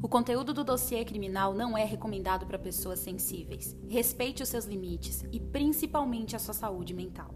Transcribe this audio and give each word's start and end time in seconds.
O 0.00 0.06
conteúdo 0.06 0.54
do 0.54 0.62
dossiê 0.62 1.04
criminal 1.04 1.52
não 1.52 1.76
é 1.76 1.84
recomendado 1.84 2.46
para 2.46 2.56
pessoas 2.56 3.00
sensíveis. 3.00 3.76
Respeite 3.88 4.44
os 4.44 4.48
seus 4.48 4.64
limites 4.64 5.24
e 5.32 5.40
principalmente 5.40 6.36
a 6.36 6.38
sua 6.38 6.54
saúde 6.54 6.94
mental. 6.94 7.34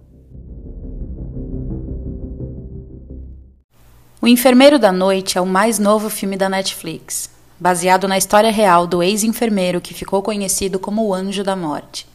O 4.20 4.28
Enfermeiro 4.28 4.78
da 4.78 4.92
Noite 4.92 5.36
é 5.36 5.40
o 5.40 5.46
mais 5.46 5.80
novo 5.80 6.08
filme 6.08 6.36
da 6.36 6.48
Netflix, 6.48 7.28
baseado 7.58 8.06
na 8.06 8.16
história 8.16 8.52
real 8.52 8.86
do 8.86 9.02
ex-enfermeiro 9.02 9.80
que 9.80 9.92
ficou 9.92 10.22
conhecido 10.22 10.78
como 10.78 11.04
o 11.04 11.12
Anjo 11.12 11.42
da 11.42 11.56
Morte. 11.56 12.06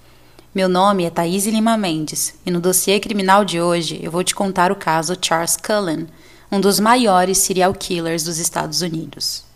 Meu 0.55 0.69
nome 0.69 1.03
é 1.03 1.09
Thaís 1.09 1.45
Lima 1.45 1.75
Mendes 1.75 2.39
e 2.45 2.51
no 2.51 2.61
dossiê 2.61 3.01
criminal 3.01 3.43
de 3.43 3.59
hoje 3.59 3.99
eu 4.01 4.09
vou 4.09 4.23
te 4.23 4.33
contar 4.33 4.71
o 4.71 4.77
caso 4.77 5.17
Charles 5.21 5.57
Cullen, 5.57 6.07
um 6.49 6.61
dos 6.61 6.79
maiores 6.79 7.37
serial 7.39 7.73
killers 7.73 8.23
dos 8.23 8.37
Estados 8.37 8.81
Unidos. 8.81 9.46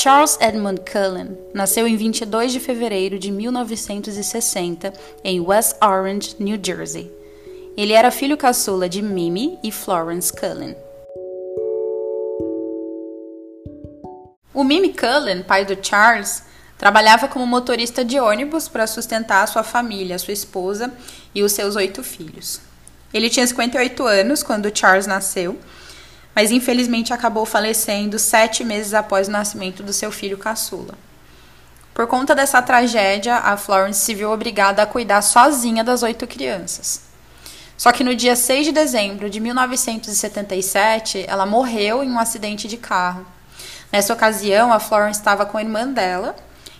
Charles 0.00 0.38
Edmund 0.40 0.82
Cullen 0.82 1.36
nasceu 1.52 1.84
em 1.84 1.96
22 1.96 2.52
de 2.52 2.60
fevereiro 2.60 3.18
de 3.18 3.32
1960 3.32 4.92
em 5.24 5.40
West 5.40 5.74
Orange, 5.82 6.36
New 6.38 6.56
Jersey. 6.64 7.10
Ele 7.76 7.92
era 7.92 8.12
filho 8.12 8.36
caçula 8.36 8.88
de 8.88 9.02
Mimi 9.02 9.58
e 9.60 9.72
Florence 9.72 10.32
Cullen. 10.32 10.76
O 14.54 14.62
Mimi 14.62 14.94
Cullen, 14.94 15.42
pai 15.42 15.64
do 15.64 15.76
Charles, 15.84 16.44
trabalhava 16.78 17.26
como 17.26 17.44
motorista 17.44 18.04
de 18.04 18.20
ônibus 18.20 18.68
para 18.68 18.86
sustentar 18.86 19.48
sua 19.48 19.64
família, 19.64 20.16
sua 20.20 20.32
esposa 20.32 20.94
e 21.34 21.42
os 21.42 21.50
seus 21.50 21.74
oito 21.74 22.04
filhos. 22.04 22.60
Ele 23.12 23.28
tinha 23.28 23.44
58 23.44 24.06
anos 24.06 24.44
quando 24.44 24.70
Charles 24.72 25.08
nasceu 25.08 25.58
mas 26.38 26.52
infelizmente 26.52 27.12
acabou 27.12 27.44
falecendo 27.44 28.16
sete 28.16 28.62
meses 28.62 28.94
após 28.94 29.26
o 29.26 29.30
nascimento 29.32 29.82
do 29.82 29.92
seu 29.92 30.12
filho 30.12 30.38
caçula. 30.38 30.94
Por 31.92 32.06
conta 32.06 32.32
dessa 32.32 32.62
tragédia, 32.62 33.38
a 33.38 33.56
Florence 33.56 33.98
se 33.98 34.14
viu 34.14 34.30
obrigada 34.30 34.80
a 34.80 34.86
cuidar 34.86 35.20
sozinha 35.20 35.82
das 35.82 36.04
oito 36.04 36.28
crianças. 36.28 37.00
Só 37.76 37.90
que 37.90 38.04
no 38.04 38.14
dia 38.14 38.36
6 38.36 38.66
de 38.66 38.72
dezembro 38.72 39.28
de 39.28 39.40
1977, 39.40 41.24
ela 41.26 41.44
morreu 41.44 42.04
em 42.04 42.08
um 42.12 42.20
acidente 42.20 42.68
de 42.68 42.76
carro. 42.76 43.26
Nessa 43.90 44.12
ocasião, 44.12 44.72
a 44.72 44.78
Florence 44.78 45.18
estava 45.18 45.44
com 45.44 45.58
a 45.58 45.62
irmã 45.62 45.88
dela 45.88 46.36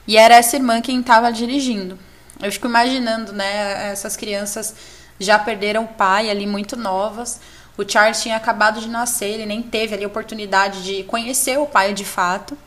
e 0.07 0.17
era 0.17 0.37
essa 0.37 0.55
irmã 0.55 0.81
quem 0.81 1.01
estava 1.01 1.33
dirigindo. 1.33 1.99
Eu 2.41 2.53
fico 2.53 2.69
imaginando, 2.69 3.33
né? 3.33 3.91
Essas 3.91 4.17
crianças 4.17 4.73
já 5.19 5.37
perderam 5.37 5.83
o 5.83 5.89
pai 5.89 6.31
ali 6.31 6.47
muito 6.47 6.77
novas. 6.77 7.41
O 7.79 7.89
Charles 7.89 8.21
tinha 8.21 8.35
acabado 8.35 8.81
de 8.81 8.89
nascer, 8.89 9.35
ele 9.35 9.47
nem 9.47 9.63
teve 9.63 9.95
ali 9.95 10.03
a 10.03 10.09
oportunidade 10.09 10.83
de 10.83 11.05
conhecer 11.05 11.61
o 11.61 11.65
pai 11.67 11.95
de 11.95 12.05
fato. 12.05 12.59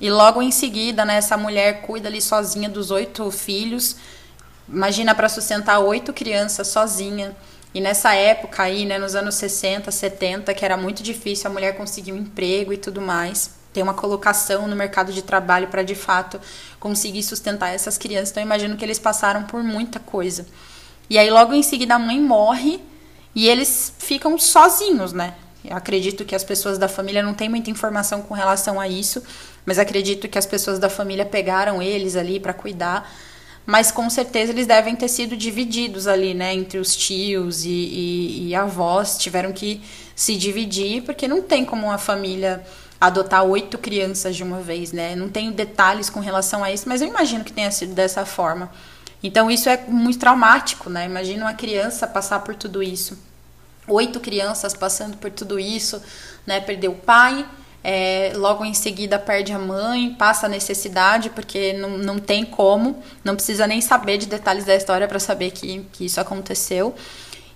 E 0.00 0.10
logo 0.10 0.42
em 0.42 0.50
seguida, 0.50 1.04
né, 1.04 1.18
essa 1.18 1.36
mulher 1.36 1.82
cuida 1.82 2.08
ali 2.08 2.20
sozinha 2.20 2.68
dos 2.68 2.90
oito 2.90 3.30
filhos. 3.30 3.94
Imagina 4.68 5.14
para 5.14 5.28
sustentar 5.28 5.78
oito 5.78 6.12
crianças 6.12 6.66
sozinha. 6.66 7.36
E 7.72 7.80
nessa 7.80 8.14
época 8.14 8.64
aí, 8.64 8.84
né, 8.84 8.98
nos 8.98 9.14
anos 9.14 9.36
60, 9.36 9.92
70, 9.92 10.52
que 10.52 10.64
era 10.64 10.76
muito 10.76 11.04
difícil 11.04 11.48
a 11.48 11.52
mulher 11.52 11.76
conseguir 11.76 12.12
um 12.12 12.16
emprego 12.16 12.72
e 12.72 12.76
tudo 12.76 13.00
mais, 13.00 13.54
ter 13.72 13.80
uma 13.80 13.94
colocação 13.94 14.66
no 14.66 14.74
mercado 14.74 15.12
de 15.12 15.22
trabalho 15.22 15.68
para 15.68 15.84
de 15.84 15.94
fato 15.94 16.40
conseguir 16.80 17.22
sustentar 17.22 17.68
essas 17.68 17.96
crianças. 17.96 18.30
Então 18.30 18.42
imagino 18.42 18.76
que 18.76 18.84
eles 18.84 18.98
passaram 18.98 19.44
por 19.44 19.62
muita 19.62 20.00
coisa. 20.00 20.48
E 21.08 21.16
aí 21.16 21.30
logo 21.30 21.54
em 21.54 21.62
seguida 21.62 21.94
a 21.94 21.98
mãe 21.98 22.20
morre 22.20 22.82
e 23.38 23.48
eles 23.48 23.92
ficam 24.00 24.36
sozinhos, 24.36 25.12
né? 25.12 25.32
Eu 25.64 25.76
acredito 25.76 26.24
que 26.24 26.34
as 26.34 26.42
pessoas 26.42 26.76
da 26.76 26.88
família 26.88 27.22
não 27.22 27.32
têm 27.32 27.48
muita 27.48 27.70
informação 27.70 28.20
com 28.20 28.34
relação 28.34 28.80
a 28.80 28.88
isso, 28.88 29.22
mas 29.64 29.78
acredito 29.78 30.26
que 30.26 30.36
as 30.36 30.44
pessoas 30.44 30.80
da 30.80 30.90
família 30.90 31.24
pegaram 31.24 31.80
eles 31.80 32.16
ali 32.16 32.40
para 32.40 32.52
cuidar. 32.52 33.08
Mas 33.64 33.92
com 33.92 34.10
certeza 34.10 34.50
eles 34.50 34.66
devem 34.66 34.96
ter 34.96 35.06
sido 35.06 35.36
divididos 35.36 36.08
ali, 36.08 36.34
né? 36.34 36.52
Entre 36.52 36.80
os 36.80 36.96
tios 36.96 37.64
e, 37.64 37.68
e, 37.68 38.48
e 38.48 38.54
avós 38.56 39.16
tiveram 39.16 39.52
que 39.52 39.82
se 40.16 40.34
dividir, 40.34 41.04
porque 41.04 41.28
não 41.28 41.40
tem 41.40 41.64
como 41.64 41.86
uma 41.86 41.98
família 41.98 42.66
adotar 43.00 43.44
oito 43.44 43.78
crianças 43.78 44.34
de 44.34 44.42
uma 44.42 44.58
vez, 44.58 44.90
né? 44.90 45.14
Não 45.14 45.28
tenho 45.28 45.52
detalhes 45.52 46.10
com 46.10 46.18
relação 46.18 46.64
a 46.64 46.72
isso, 46.72 46.88
mas 46.88 47.00
eu 47.00 47.06
imagino 47.06 47.44
que 47.44 47.52
tenha 47.52 47.70
sido 47.70 47.94
dessa 47.94 48.26
forma. 48.26 48.68
Então 49.22 49.48
isso 49.48 49.68
é 49.68 49.76
muito 49.86 50.18
traumático, 50.18 50.90
né? 50.90 51.06
Imagina 51.06 51.44
uma 51.44 51.54
criança 51.54 52.04
passar 52.04 52.40
por 52.40 52.56
tudo 52.56 52.82
isso 52.82 53.27
oito 53.88 54.20
crianças 54.20 54.74
passando 54.74 55.16
por 55.16 55.30
tudo 55.30 55.58
isso, 55.58 56.02
né? 56.46 56.60
Perdeu 56.60 56.92
o 56.92 56.96
pai, 56.96 57.46
é, 57.82 58.32
logo 58.34 58.64
em 58.64 58.74
seguida 58.74 59.18
perde 59.18 59.52
a 59.52 59.58
mãe, 59.58 60.14
passa 60.14 60.46
a 60.46 60.48
necessidade, 60.48 61.30
porque 61.30 61.72
não, 61.74 61.96
não 61.96 62.18
tem 62.18 62.44
como, 62.44 63.02
não 63.24 63.34
precisa 63.34 63.66
nem 63.66 63.80
saber 63.80 64.18
de 64.18 64.26
detalhes 64.26 64.64
da 64.64 64.74
história 64.74 65.06
para 65.06 65.18
saber 65.18 65.52
que, 65.52 65.86
que 65.92 66.04
isso 66.04 66.20
aconteceu. 66.20 66.94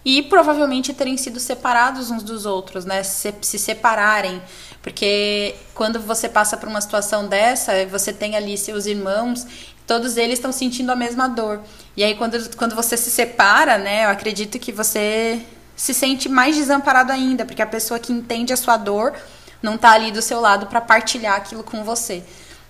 E 0.05 0.23
provavelmente 0.23 0.93
terem 0.93 1.17
sido 1.17 1.39
separados 1.39 2.11
uns 2.11 2.23
dos 2.23 2.45
outros, 2.45 2.85
né? 2.85 3.03
Se, 3.03 3.33
se 3.41 3.59
separarem. 3.59 4.43
Porque 4.83 5.55
quando 5.75 6.01
você 6.01 6.29
passa 6.29 6.57
por 6.57 6.69
uma 6.69 6.81
situação 6.81 7.29
dessa, 7.29 7.87
você 7.87 8.13
tem 8.13 8.35
ali 8.37 8.59
seus 8.59 8.87
irmãos, 8.87 9.47
todos 9.87 10.17
eles 10.17 10.39
estão 10.39 10.51
sentindo 10.51 10.91
a 10.91 10.97
mesma 10.97 11.29
dor. 11.29 11.61
E 11.97 12.03
aí, 12.03 12.17
quando, 12.17 12.57
quando 12.57 12.75
você 12.75 12.97
se 12.97 13.11
separa, 13.11 13.79
né? 13.79 14.05
Eu 14.07 14.09
acredito 14.09 14.59
que 14.59 14.73
você 14.73 15.41
se 15.83 15.93
sente 15.93 16.29
mais 16.29 16.55
desamparado 16.55 17.11
ainda, 17.11 17.45
porque 17.45 17.61
a 17.61 17.67
pessoa 17.67 17.99
que 17.99 18.13
entende 18.13 18.53
a 18.53 18.57
sua 18.57 18.77
dor 18.77 19.15
não 19.61 19.75
está 19.75 19.91
ali 19.91 20.13
do 20.13 20.23
seu 20.23 20.41
lado 20.41 20.67
para 20.67 20.81
partilhar 20.81 21.35
aquilo 21.35 21.65
com 21.65 21.83
você. 21.83 22.23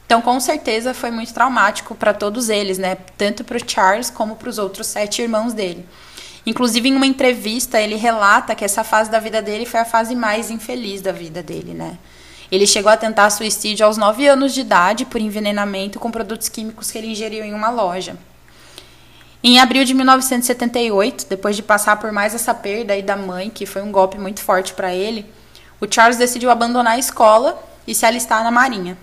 Então, 0.07 0.23
com 0.23 0.41
certeza, 0.41 0.95
foi 0.95 1.11
muito 1.11 1.35
traumático 1.35 1.95
para 1.95 2.15
todos 2.15 2.49
eles, 2.49 2.79
né? 2.79 2.97
Tanto 3.19 3.45
para 3.45 3.59
o 3.59 3.71
Charles 3.71 4.09
como 4.09 4.37
para 4.37 4.49
os 4.49 4.57
outros 4.57 4.87
sete 4.87 5.21
irmãos 5.21 5.53
dele. 5.53 5.87
Inclusive, 6.47 6.89
em 6.89 6.97
uma 6.97 7.05
entrevista, 7.05 7.79
ele 7.79 7.97
relata 7.97 8.55
que 8.55 8.65
essa 8.65 8.83
fase 8.83 9.11
da 9.11 9.19
vida 9.19 9.43
dele 9.43 9.67
foi 9.67 9.81
a 9.81 9.85
fase 9.85 10.17
mais 10.17 10.51
infeliz 10.51 11.03
da 11.03 11.13
vida 11.13 11.43
dele, 11.43 11.75
né? 11.75 11.99
Ele 12.51 12.67
chegou 12.67 12.91
a 12.91 12.97
tentar 12.97 13.29
suicídio 13.29 13.85
aos 13.85 13.99
9 13.99 14.27
anos 14.27 14.55
de 14.55 14.63
idade 14.63 15.05
por 15.05 15.21
envenenamento 15.21 16.01
com 16.01 16.11
produtos 16.11 16.49
químicos 16.49 16.91
que 16.91 16.97
ele 16.97 17.09
ingeriu 17.09 17.45
em 17.45 17.53
uma 17.53 17.69
loja. 17.69 18.17
Em 19.45 19.59
abril 19.59 19.85
de 19.85 19.93
1978, 19.93 21.27
depois 21.29 21.57
de 21.57 21.63
passar 21.65 21.97
por 21.97 22.13
mais 22.13 22.33
essa 22.33 22.55
perda 22.55 22.93
aí 22.93 23.03
da 23.03 23.17
mãe, 23.17 23.51
que 23.51 23.67
foi 23.67 23.83
um 23.83 23.91
golpe 23.91 24.17
muito 24.17 24.41
forte 24.41 24.73
para 24.73 24.95
ele, 24.95 25.27
o 25.81 25.93
Charles 25.93 26.17
decidiu 26.17 26.49
abandonar 26.49 26.95
a 26.95 26.99
escola 26.99 27.61
e 27.85 27.93
se 27.93 28.07
alistar 28.07 28.45
na 28.45 28.53
Marinha. 28.53 28.97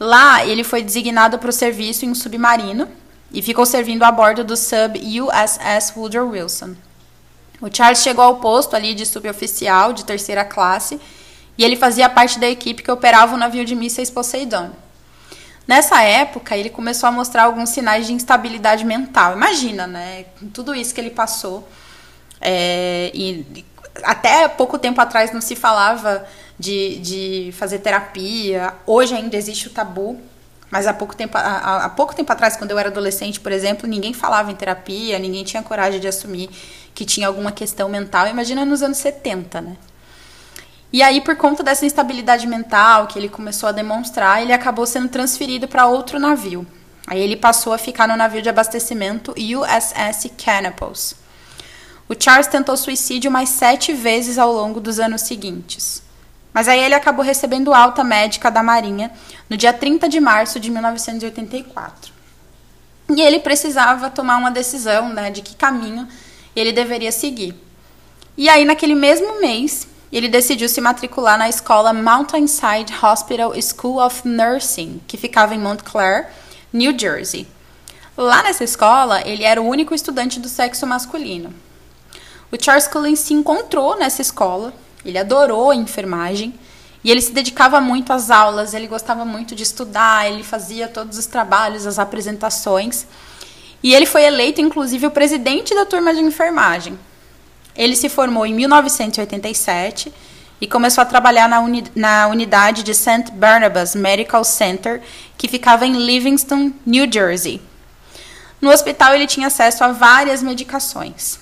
Lá, 0.00 0.44
ele 0.44 0.64
foi 0.64 0.82
designado 0.82 1.38
para 1.38 1.48
o 1.48 1.52
serviço 1.52 2.04
em 2.04 2.10
um 2.10 2.14
submarino 2.14 2.88
e 3.32 3.40
ficou 3.40 3.64
servindo 3.64 4.02
a 4.02 4.10
bordo 4.10 4.42
do 4.42 4.56
sub 4.56 4.98
USS 4.98 5.92
Woodrow 5.96 6.28
Wilson. 6.28 6.74
O 7.60 7.68
Charles 7.72 8.02
chegou 8.02 8.24
ao 8.24 8.36
posto 8.38 8.74
ali 8.74 8.94
de 8.94 9.06
suboficial 9.06 9.92
de 9.92 10.04
terceira 10.04 10.44
classe 10.44 11.00
e 11.56 11.64
ele 11.64 11.76
fazia 11.76 12.08
parte 12.08 12.38
da 12.40 12.48
equipe 12.48 12.82
que 12.82 12.90
operava 12.90 13.34
o 13.34 13.38
navio 13.38 13.64
de 13.64 13.76
mísseis 13.76 14.10
Poseidon. 14.10 14.72
Nessa 15.66 16.02
época, 16.02 16.56
ele 16.56 16.70
começou 16.70 17.08
a 17.08 17.12
mostrar 17.12 17.44
alguns 17.44 17.70
sinais 17.70 18.06
de 18.06 18.12
instabilidade 18.12 18.84
mental. 18.84 19.34
Imagina, 19.34 19.86
né? 19.86 20.26
Tudo 20.52 20.74
isso 20.74 20.94
que 20.94 21.00
ele 21.00 21.10
passou. 21.10 21.68
É, 22.40 23.10
e 23.12 23.64
até 24.04 24.46
pouco 24.46 24.78
tempo 24.78 25.00
atrás 25.00 25.32
não 25.32 25.40
se 25.40 25.56
falava 25.56 26.24
de, 26.58 26.98
de 26.98 27.52
fazer 27.52 27.80
terapia. 27.80 28.74
Hoje 28.86 29.14
ainda 29.14 29.36
existe 29.36 29.66
o 29.66 29.70
tabu. 29.70 30.20
Mas 30.70 30.86
há 30.86 30.92
pouco, 30.92 31.14
tempo, 31.14 31.36
há, 31.38 31.84
há 31.84 31.88
pouco 31.88 32.14
tempo 32.14 32.32
atrás, 32.32 32.56
quando 32.56 32.72
eu 32.72 32.78
era 32.78 32.88
adolescente, 32.88 33.38
por 33.38 33.52
exemplo, 33.52 33.88
ninguém 33.88 34.12
falava 34.12 34.50
em 34.50 34.54
terapia, 34.54 35.16
ninguém 35.18 35.44
tinha 35.44 35.62
coragem 35.62 36.00
de 36.00 36.08
assumir 36.08 36.50
que 36.92 37.04
tinha 37.04 37.28
alguma 37.28 37.52
questão 37.52 37.88
mental. 37.88 38.26
Imagina 38.26 38.64
nos 38.64 38.82
anos 38.82 38.98
70, 38.98 39.60
né? 39.60 39.76
E 40.92 41.02
aí, 41.02 41.20
por 41.20 41.36
conta 41.36 41.62
dessa 41.62 41.84
instabilidade 41.84 42.46
mental 42.46 43.06
que 43.06 43.18
ele 43.18 43.28
começou 43.28 43.68
a 43.68 43.72
demonstrar, 43.72 44.40
ele 44.40 44.52
acabou 44.52 44.86
sendo 44.86 45.08
transferido 45.08 45.66
para 45.66 45.86
outro 45.86 46.18
navio. 46.18 46.66
Aí 47.06 47.20
ele 47.20 47.36
passou 47.36 47.72
a 47.72 47.78
ficar 47.78 48.08
no 48.08 48.16
navio 48.16 48.42
de 48.42 48.48
abastecimento 48.48 49.32
USS 49.32 50.30
Canopus. 50.42 51.14
O 52.08 52.14
Charles 52.18 52.46
tentou 52.46 52.76
suicídio 52.76 53.30
mais 53.30 53.48
sete 53.48 53.92
vezes 53.92 54.38
ao 54.38 54.52
longo 54.52 54.80
dos 54.80 54.98
anos 55.00 55.22
seguintes. 55.22 56.02
Mas 56.52 56.68
aí 56.68 56.80
ele 56.80 56.94
acabou 56.94 57.24
recebendo 57.24 57.74
alta 57.74 58.02
médica 58.02 58.50
da 58.50 58.62
Marinha 58.62 59.10
no 59.50 59.56
dia 59.56 59.72
30 59.72 60.08
de 60.08 60.20
março 60.20 60.58
de 60.58 60.70
1984. 60.70 62.12
E 63.14 63.20
ele 63.20 63.40
precisava 63.40 64.08
tomar 64.08 64.36
uma 64.36 64.50
decisão 64.50 65.08
né, 65.10 65.30
de 65.30 65.42
que 65.42 65.54
caminho 65.54 66.08
ele 66.54 66.72
deveria 66.72 67.12
seguir. 67.12 67.54
E 68.36 68.48
aí, 68.48 68.64
naquele 68.64 68.94
mesmo 68.94 69.40
mês, 69.40 69.86
ele 70.12 70.28
decidiu 70.28 70.68
se 70.68 70.80
matricular 70.80 71.38
na 71.38 71.48
escola 71.48 71.92
Mountainside 71.92 72.94
Hospital 73.02 73.52
School 73.60 73.98
of 73.98 74.26
Nursing, 74.26 75.00
que 75.06 75.16
ficava 75.16 75.54
em 75.54 75.58
Montclair, 75.58 76.28
New 76.72 76.96
Jersey. 76.96 77.46
Lá 78.16 78.42
nessa 78.42 78.64
escola, 78.64 79.20
ele 79.26 79.42
era 79.42 79.60
o 79.60 79.66
único 79.66 79.94
estudante 79.94 80.40
do 80.40 80.48
sexo 80.48 80.86
masculino. 80.86 81.52
o 82.50 82.56
Charles 82.62 82.86
Cullen 82.86 83.16
se 83.16 83.34
encontrou 83.34 83.98
nessa 83.98 84.22
escola, 84.22 84.72
ele 85.04 85.18
adorou 85.18 85.70
a 85.70 85.76
enfermagem 85.76 86.54
e 87.04 87.10
ele 87.10 87.20
se 87.20 87.32
dedicava 87.32 87.80
muito 87.80 88.12
às 88.12 88.30
aulas, 88.30 88.74
ele 88.74 88.86
gostava 88.86 89.24
muito 89.24 89.54
de 89.54 89.62
estudar, 89.62 90.28
ele 90.28 90.42
fazia 90.42 90.88
todos 90.88 91.18
os 91.18 91.26
trabalhos, 91.26 91.86
as 91.86 91.98
apresentações. 91.98 93.06
E 93.82 93.94
ele 93.94 94.06
foi 94.06 94.24
eleito, 94.24 94.60
inclusive, 94.60 95.06
o 95.06 95.10
presidente 95.10 95.74
da 95.74 95.84
turma 95.84 96.14
de 96.14 96.20
enfermagem. 96.20 96.98
Ele 97.76 97.94
se 97.94 98.08
formou 98.08 98.46
em 98.46 98.54
1987 98.54 100.12
e 100.60 100.66
começou 100.66 101.02
a 101.02 101.06
trabalhar 101.06 101.48
na, 101.48 101.60
uni 101.60 101.84
na 101.94 102.28
unidade 102.28 102.82
de 102.82 102.94
St. 102.94 103.30
Barnabas 103.32 103.94
Medical 103.94 104.42
Center, 104.44 105.02
que 105.36 105.48
ficava 105.48 105.86
em 105.86 105.92
Livingston, 105.92 106.72
New 106.84 107.10
Jersey. 107.12 107.60
No 108.60 108.70
hospital, 108.70 109.14
ele 109.14 109.26
tinha 109.26 109.48
acesso 109.48 109.84
a 109.84 109.92
várias 109.92 110.42
medicações. 110.42 111.38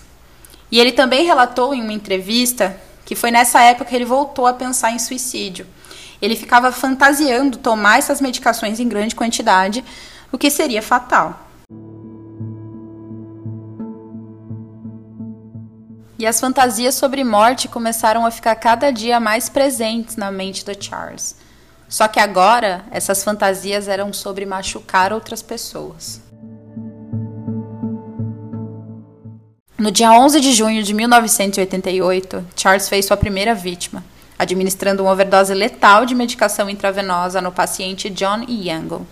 E 0.70 0.80
ele 0.80 0.92
também 0.92 1.24
relatou 1.24 1.72
em 1.72 1.80
uma 1.80 1.92
entrevista 1.92 2.76
que 3.04 3.14
foi 3.14 3.30
nessa 3.30 3.60
época 3.62 3.84
que 3.84 3.94
ele 3.94 4.04
voltou 4.04 4.46
a 4.46 4.54
pensar 4.54 4.90
em 4.90 4.98
suicídio. 4.98 5.66
Ele 6.20 6.34
ficava 6.34 6.72
fantasiando 6.72 7.58
tomar 7.58 7.98
essas 7.98 8.20
medicações 8.20 8.80
em 8.80 8.88
grande 8.88 9.14
quantidade, 9.14 9.84
o 10.32 10.38
que 10.38 10.50
seria 10.50 10.82
fatal. 10.82 11.38
E 16.16 16.26
as 16.26 16.38
fantasias 16.38 16.94
sobre 16.94 17.24
morte 17.24 17.66
começaram 17.66 18.24
a 18.24 18.30
ficar 18.30 18.54
cada 18.54 18.92
dia 18.92 19.18
mais 19.18 19.48
presentes 19.48 20.16
na 20.16 20.30
mente 20.30 20.64
do 20.64 20.72
Charles. 20.78 21.36
Só 21.88 22.06
que 22.06 22.20
agora, 22.20 22.84
essas 22.90 23.24
fantasias 23.24 23.88
eram 23.88 24.12
sobre 24.12 24.46
machucar 24.46 25.12
outras 25.12 25.42
pessoas. 25.42 26.20
No 29.76 29.90
dia 29.90 30.12
11 30.12 30.40
de 30.40 30.52
junho 30.52 30.82
de 30.84 30.94
1988, 30.94 32.46
Charles 32.56 32.88
fez 32.88 33.06
sua 33.06 33.16
primeira 33.16 33.54
vítima, 33.54 34.04
administrando 34.38 35.02
uma 35.02 35.12
overdose 35.12 35.52
letal 35.52 36.06
de 36.06 36.14
medicação 36.14 36.70
intravenosa 36.70 37.40
no 37.40 37.50
paciente 37.50 38.08
John 38.08 38.44
Yango. 38.48 39.04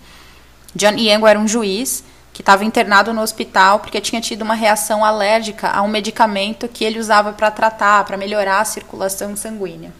John 0.73 0.95
Yango 0.97 1.27
era 1.27 1.37
um 1.37 1.47
juiz 1.47 2.03
que 2.33 2.41
estava 2.41 2.65
internado 2.65 3.13
no 3.13 3.21
hospital 3.21 3.79
porque 3.79 4.01
tinha 4.01 4.19
tido 4.19 4.41
uma 4.41 4.55
reação 4.55 5.05
alérgica 5.05 5.69
a 5.69 5.81
um 5.81 5.87
medicamento 5.87 6.67
que 6.67 6.83
ele 6.83 6.99
usava 6.99 7.31
para 7.31 7.51
tratar, 7.51 8.03
para 8.03 8.17
melhorar 8.17 8.59
a 8.59 8.65
circulação 8.65 9.35
sanguínea. 9.35 9.93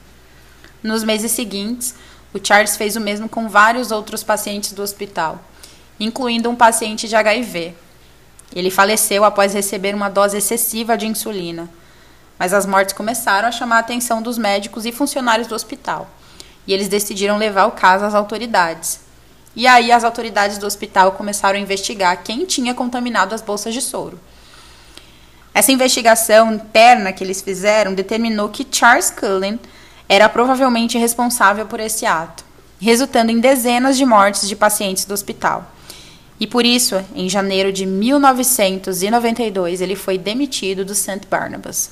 Nos 0.81 1.03
meses 1.03 1.31
seguintes, 1.31 1.95
o 2.33 2.45
Charles 2.45 2.75
fez 2.75 2.95
o 2.95 3.01
mesmo 3.01 3.29
com 3.29 3.47
vários 3.47 3.91
outros 3.91 4.23
pacientes 4.23 4.73
do 4.73 4.81
hospital, 4.81 5.39
incluindo 5.99 6.49
um 6.49 6.55
paciente 6.55 7.07
de 7.07 7.15
HIV, 7.15 7.75
ele 8.55 8.69
faleceu 8.69 9.23
após 9.23 9.53
receber 9.53 9.95
uma 9.95 10.09
dose 10.09 10.37
excessiva 10.37 10.97
de 10.97 11.07
insulina. 11.07 11.69
Mas 12.37 12.53
as 12.53 12.65
mortes 12.65 12.93
começaram 12.93 13.47
a 13.47 13.51
chamar 13.51 13.77
a 13.77 13.79
atenção 13.79 14.21
dos 14.21 14.37
médicos 14.37 14.85
e 14.85 14.91
funcionários 14.91 15.47
do 15.47 15.55
hospital. 15.55 16.09
E 16.67 16.73
eles 16.73 16.87
decidiram 16.87 17.37
levar 17.37 17.65
o 17.65 17.71
caso 17.71 18.05
às 18.05 18.13
autoridades. 18.13 18.99
E 19.55 19.67
aí 19.67 19.91
as 19.91 20.03
autoridades 20.03 20.57
do 20.57 20.65
hospital 20.65 21.11
começaram 21.11 21.57
a 21.59 21.61
investigar 21.61 22.23
quem 22.23 22.45
tinha 22.45 22.73
contaminado 22.73 23.35
as 23.35 23.41
bolsas 23.41 23.73
de 23.73 23.81
soro. 23.81 24.19
Essa 25.53 25.71
investigação 25.71 26.53
interna 26.53 27.13
que 27.13 27.23
eles 27.23 27.41
fizeram 27.41 27.93
determinou 27.93 28.49
que 28.49 28.67
Charles 28.69 29.11
Cullen 29.11 29.59
era 30.09 30.27
provavelmente 30.27 30.97
responsável 30.97 31.67
por 31.67 31.79
esse 31.79 32.05
ato, 32.05 32.43
resultando 32.81 33.31
em 33.31 33.39
dezenas 33.39 33.95
de 33.95 34.05
mortes 34.05 34.47
de 34.47 34.55
pacientes 34.55 35.05
do 35.05 35.13
hospital. 35.13 35.71
E 36.39 36.47
por 36.47 36.65
isso, 36.65 37.03
em 37.15 37.29
janeiro 37.29 37.71
de 37.71 37.85
1992, 37.85 39.79
ele 39.79 39.95
foi 39.95 40.17
demitido 40.17 40.83
do 40.83 40.95
St. 40.95 41.21
Barnabas. 41.29 41.91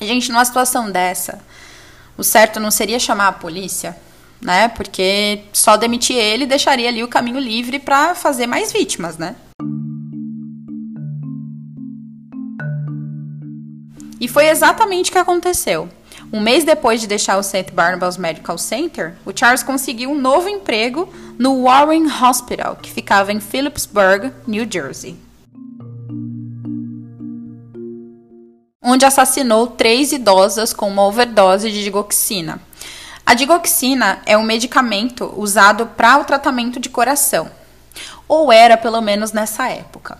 Gente, 0.00 0.30
numa 0.30 0.44
situação 0.44 0.90
dessa, 0.90 1.40
o 2.18 2.24
certo 2.24 2.58
não 2.58 2.70
seria 2.70 2.98
chamar 2.98 3.28
a 3.28 3.32
polícia, 3.32 3.96
né? 4.44 4.68
Porque 4.68 5.40
só 5.52 5.76
demitir 5.76 6.16
ele 6.16 6.46
deixaria 6.46 6.88
ali 6.88 7.02
o 7.02 7.08
caminho 7.08 7.38
livre 7.38 7.78
para 7.78 8.14
fazer 8.14 8.46
mais 8.46 8.70
vítimas, 8.70 9.16
né? 9.16 9.34
E 14.20 14.28
foi 14.28 14.48
exatamente 14.48 15.10
o 15.10 15.12
que 15.12 15.18
aconteceu. 15.18 15.88
Um 16.32 16.40
mês 16.40 16.64
depois 16.64 17.00
de 17.00 17.06
deixar 17.06 17.38
o 17.38 17.42
St. 17.42 17.70
Barnabas 17.72 18.16
Medical 18.16 18.58
Center, 18.58 19.14
o 19.24 19.32
Charles 19.34 19.62
conseguiu 19.62 20.10
um 20.10 20.20
novo 20.20 20.48
emprego 20.48 21.12
no 21.38 21.62
Warren 21.62 22.06
Hospital, 22.06 22.76
que 22.80 22.90
ficava 22.90 23.32
em 23.32 23.40
Phillipsburg, 23.40 24.32
New 24.46 24.66
Jersey. 24.70 25.16
Onde 28.82 29.04
assassinou 29.04 29.68
três 29.68 30.12
idosas 30.12 30.72
com 30.72 30.88
uma 30.88 31.06
overdose 31.06 31.70
de 31.70 31.82
digoxina. 31.82 32.60
A 33.26 33.32
digoxina 33.32 34.20
é 34.26 34.36
um 34.36 34.42
medicamento 34.42 35.32
usado 35.36 35.86
para 35.86 36.18
o 36.18 36.24
tratamento 36.24 36.78
de 36.78 36.90
coração, 36.90 37.50
ou 38.28 38.52
era 38.52 38.76
pelo 38.76 39.00
menos 39.00 39.32
nessa 39.32 39.68
época. 39.68 40.18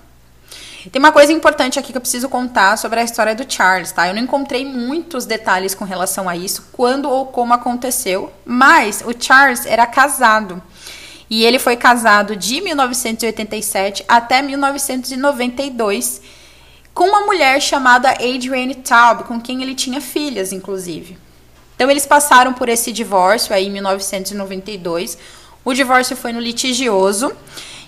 Tem 0.90 1.00
uma 1.00 1.12
coisa 1.12 1.32
importante 1.32 1.78
aqui 1.78 1.92
que 1.92 1.98
eu 1.98 2.00
preciso 2.00 2.28
contar 2.28 2.76
sobre 2.76 3.00
a 3.00 3.04
história 3.04 3.34
do 3.34 3.50
Charles, 3.50 3.92
tá? 3.92 4.08
Eu 4.08 4.14
não 4.14 4.22
encontrei 4.22 4.64
muitos 4.64 5.26
detalhes 5.26 5.74
com 5.74 5.84
relação 5.84 6.28
a 6.28 6.36
isso, 6.36 6.68
quando 6.72 7.08
ou 7.08 7.26
como 7.26 7.52
aconteceu, 7.54 8.32
mas 8.44 9.02
o 9.06 9.14
Charles 9.18 9.66
era 9.66 9.86
casado. 9.86 10.62
E 11.28 11.44
ele 11.44 11.58
foi 11.58 11.76
casado 11.76 12.36
de 12.36 12.60
1987 12.60 14.04
até 14.08 14.40
1992 14.40 16.22
com 16.94 17.04
uma 17.04 17.22
mulher 17.22 17.60
chamada 17.60 18.10
Adrienne 18.10 18.76
Taub, 18.76 19.24
com 19.24 19.40
quem 19.40 19.62
ele 19.62 19.74
tinha 19.74 20.00
filhas, 20.00 20.52
inclusive. 20.52 21.18
Então 21.74 21.90
eles 21.90 22.06
passaram 22.06 22.52
por 22.52 22.68
esse 22.68 22.92
divórcio 22.92 23.54
aí 23.54 23.66
em 23.66 23.70
1992. 23.70 25.18
O 25.64 25.72
divórcio 25.72 26.16
foi 26.16 26.32
no 26.32 26.40
litigioso 26.40 27.32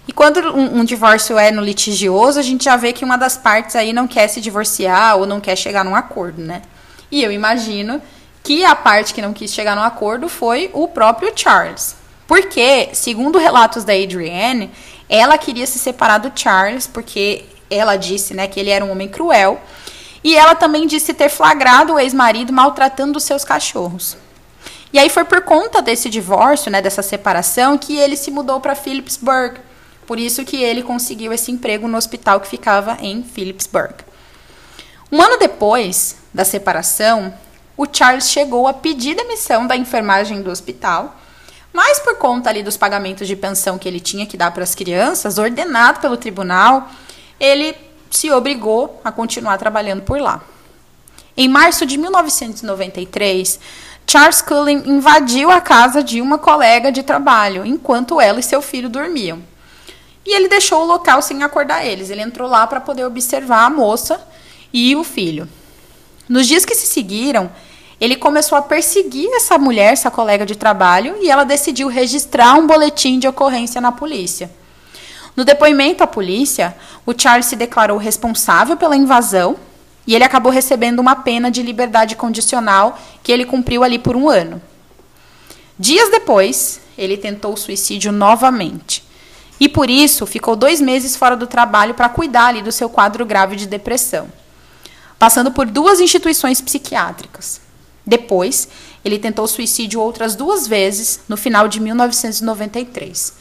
e 0.09 0.13
quando 0.13 0.39
um, 0.39 0.81
um, 0.81 0.85
divórcio 0.85 1.37
é 1.37 1.51
no 1.51 1.61
litigioso, 1.61 2.39
a 2.39 2.43
gente 2.43 2.65
já 2.65 2.77
vê 2.77 2.93
que 2.93 3.05
uma 3.05 3.17
das 3.17 3.37
partes 3.37 3.75
aí 3.75 3.93
não 3.93 4.07
quer 4.07 4.29
se 4.29 4.41
divorciar 4.41 5.17
ou 5.17 5.27
não 5.27 5.41
quer 5.41 5.57
chegar 5.57 5.85
num 5.85 5.97
acordo, 5.97 6.41
né? 6.41 6.63
E 7.11 7.23
eu 7.23 7.33
imagino 7.33 8.01
que 8.43 8.65
a 8.65 8.77
parte 8.77 9.13
que 9.13 9.21
não 9.21 9.33
quis 9.33 9.53
chegar 9.53 9.75
num 9.75 9.83
acordo 9.83 10.29
foi 10.29 10.71
o 10.73 10.87
próprio 10.87 11.33
Charles. 11.35 11.97
Porque, 12.29 12.91
segundo 12.93 13.39
relatos 13.39 13.83
da 13.83 13.93
Adrienne, 13.93 14.71
ela 15.09 15.37
queria 15.37 15.67
se 15.67 15.79
separar 15.79 16.19
do 16.19 16.33
Charles 16.35 16.87
porque 16.87 17.45
ela 17.69 17.97
disse, 17.97 18.33
né, 18.35 18.47
que 18.47 18.61
ele 18.61 18.71
era 18.71 18.85
um 18.85 18.93
homem 18.93 19.09
cruel. 19.09 19.61
E 20.27 20.35
ela 20.35 20.57
também 20.57 20.89
disse 20.89 21.15
ter 21.15 21.29
flagrado 21.29 21.93
o 21.93 22.01
ex-marido 22.01 22.53
maltratando 22.53 23.17
os 23.17 23.23
seus 23.23 23.45
cachorros. 23.45 24.17
E 24.93 24.99
aí 24.99 25.09
foi 25.09 25.25
por 25.25 25.43
conta 25.43 25.81
desse 25.81 26.11
divórcio, 26.11 26.69
né, 26.69 26.83
dessa 26.83 27.01
separação, 27.01 27.79
que 27.79 27.97
ele 27.97 28.17
se 28.17 28.33
mudou 28.33 28.59
para 28.59 28.75
Phillipsburg, 28.75 29.61
por 30.05 30.19
isso 30.19 30.45
que 30.45 30.57
ele 30.57 30.83
conseguiu 30.83 31.33
esse 31.33 31.53
emprego 31.53 31.87
no 31.87 31.97
hospital 31.97 32.41
que 32.41 32.49
ficava 32.49 32.99
em 33.01 33.23
Phillipsburg. 33.23 33.95
Um 35.13 35.23
ano 35.23 35.39
depois 35.39 36.17
da 36.35 36.45
separação, 36.45 37.33
o 37.77 37.87
Charles 37.87 38.29
chegou 38.29 38.67
a 38.67 38.75
pedir 38.75 39.15
demissão 39.15 39.65
da 39.65 39.77
enfermagem 39.77 40.43
do 40.43 40.51
hospital, 40.51 41.15
mas 41.73 42.01
por 42.01 42.17
conta 42.17 42.51
ali 42.51 42.65
dos 42.65 42.77
pagamentos 42.77 43.29
de 43.29 43.37
pensão 43.37 43.79
que 43.79 43.87
ele 43.87 44.01
tinha 44.01 44.27
que 44.27 44.37
dar 44.37 44.51
para 44.51 44.65
as 44.65 44.75
crianças, 44.75 45.39
ordenado 45.39 46.01
pelo 46.01 46.17
tribunal, 46.17 46.91
ele 47.39 47.86
se 48.11 48.31
obrigou 48.31 49.01
a 49.05 49.13
continuar 49.13 49.59
trabalhando 49.59 50.03
por 50.03 50.21
lá. 50.21 50.43
Em 51.37 51.49
março 51.49 51.85
de 51.85 51.99
1993, 51.99 53.61
Charles 54.07 54.41
Cullen 54.41 54.83
invadiu 54.87 55.51
a 55.51 55.61
casa 55.61 56.03
de 56.03 56.21
uma 56.21 56.39
colega 56.39 56.91
de 56.91 57.03
trabalho 57.03 57.67
enquanto 57.67 58.21
ela 58.21 58.41
e 58.41 58.43
seu 58.43 58.63
filho 58.63 58.89
dormiam. 58.89 59.43
E 60.25 60.35
ele 60.35 60.49
deixou 60.49 60.83
o 60.83 60.87
local 60.87 61.21
sem 61.21 61.43
acordar 61.43 61.85
eles. 61.85 62.11
Ele 62.11 62.23
entrou 62.23 62.49
lá 62.49 62.67
para 62.67 62.81
poder 62.81 63.05
observar 63.05 63.65
a 63.65 63.71
moça 63.71 64.21
e 64.73 64.97
o 64.97 65.05
filho. 65.05 65.49
Nos 66.29 66.47
dias 66.47 66.65
que 66.65 66.75
se 66.75 66.87
seguiram, 66.87 67.51
ele 68.01 68.17
começou 68.17 68.59
a 68.59 68.63
perseguir 68.63 69.29
essa 69.35 69.57
mulher, 69.57 69.93
essa 69.93 70.11
colega 70.11 70.45
de 70.45 70.57
trabalho, 70.57 71.17
e 71.21 71.31
ela 71.31 71.45
decidiu 71.45 71.89
registrar 71.89 72.55
um 72.55 72.67
boletim 72.67 73.19
de 73.19 73.29
ocorrência 73.29 73.81
na 73.81 73.93
polícia. 73.93 74.51
No 75.37 75.45
depoimento 75.45 76.03
à 76.03 76.07
polícia, 76.07 76.75
o 77.05 77.13
Charles 77.17 77.47
se 77.47 77.57
declarou 77.57 77.99
responsável 77.99 78.77
pela 78.77 78.97
invasão 78.97 79.57
e 80.07 80.15
ele 80.15 80.25
acabou 80.25 80.51
recebendo 80.51 80.99
uma 80.99 81.17
pena 81.17 81.51
de 81.51 81.63
liberdade 81.63 82.17
condicional 82.17 82.99
que 83.23 83.31
ele 83.31 83.45
cumpriu 83.45 83.85
ali 83.85 83.99
por 83.99 84.17
um 84.17 84.31
ano. 84.31 84.63
Dias 85.79 86.11
depois, 86.11 86.81
ele 86.97 87.19
tentou 87.19 87.55
suicídio 87.57 88.11
novamente. 88.11 89.05
E 89.61 89.69
por 89.69 89.91
isso 89.91 90.25
ficou 90.27 90.57
dois 90.57 90.81
meses 90.81 91.17
fora 91.17 91.37
do 91.37 91.47
trabalho 91.47 91.93
para 91.93 92.09
cuidar 92.09 92.47
ali 92.47 92.63
do 92.63 92.73
seu 92.73 92.89
quadro 92.89 93.27
grave 93.27 93.57
de 93.57 93.67
depressão, 93.67 94.29
passando 95.19 95.51
por 95.51 95.67
duas 95.67 96.01
instituições 96.01 96.61
psiquiátricas. 96.61 97.61
Depois, 98.07 98.69
ele 99.05 99.19
tentou 99.19 99.47
suicídio 99.47 100.01
outras 100.01 100.37
duas 100.37 100.67
vezes 100.67 101.21
no 101.29 101.37
final 101.37 101.69
de 101.69 101.81
1993. 101.81 103.35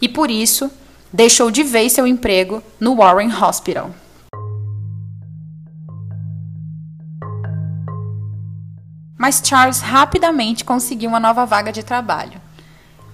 E 0.00 0.08
por 0.08 0.30
isso, 0.30 0.70
deixou 1.12 1.50
de 1.50 1.62
vez 1.62 1.92
seu 1.92 2.06
emprego 2.06 2.62
no 2.78 2.96
Warren 2.96 3.32
Hospital. 3.32 3.90
Mas 9.16 9.42
Charles 9.44 9.80
rapidamente 9.80 10.64
conseguiu 10.64 11.08
uma 11.08 11.18
nova 11.18 11.44
vaga 11.44 11.72
de 11.72 11.82
trabalho. 11.82 12.40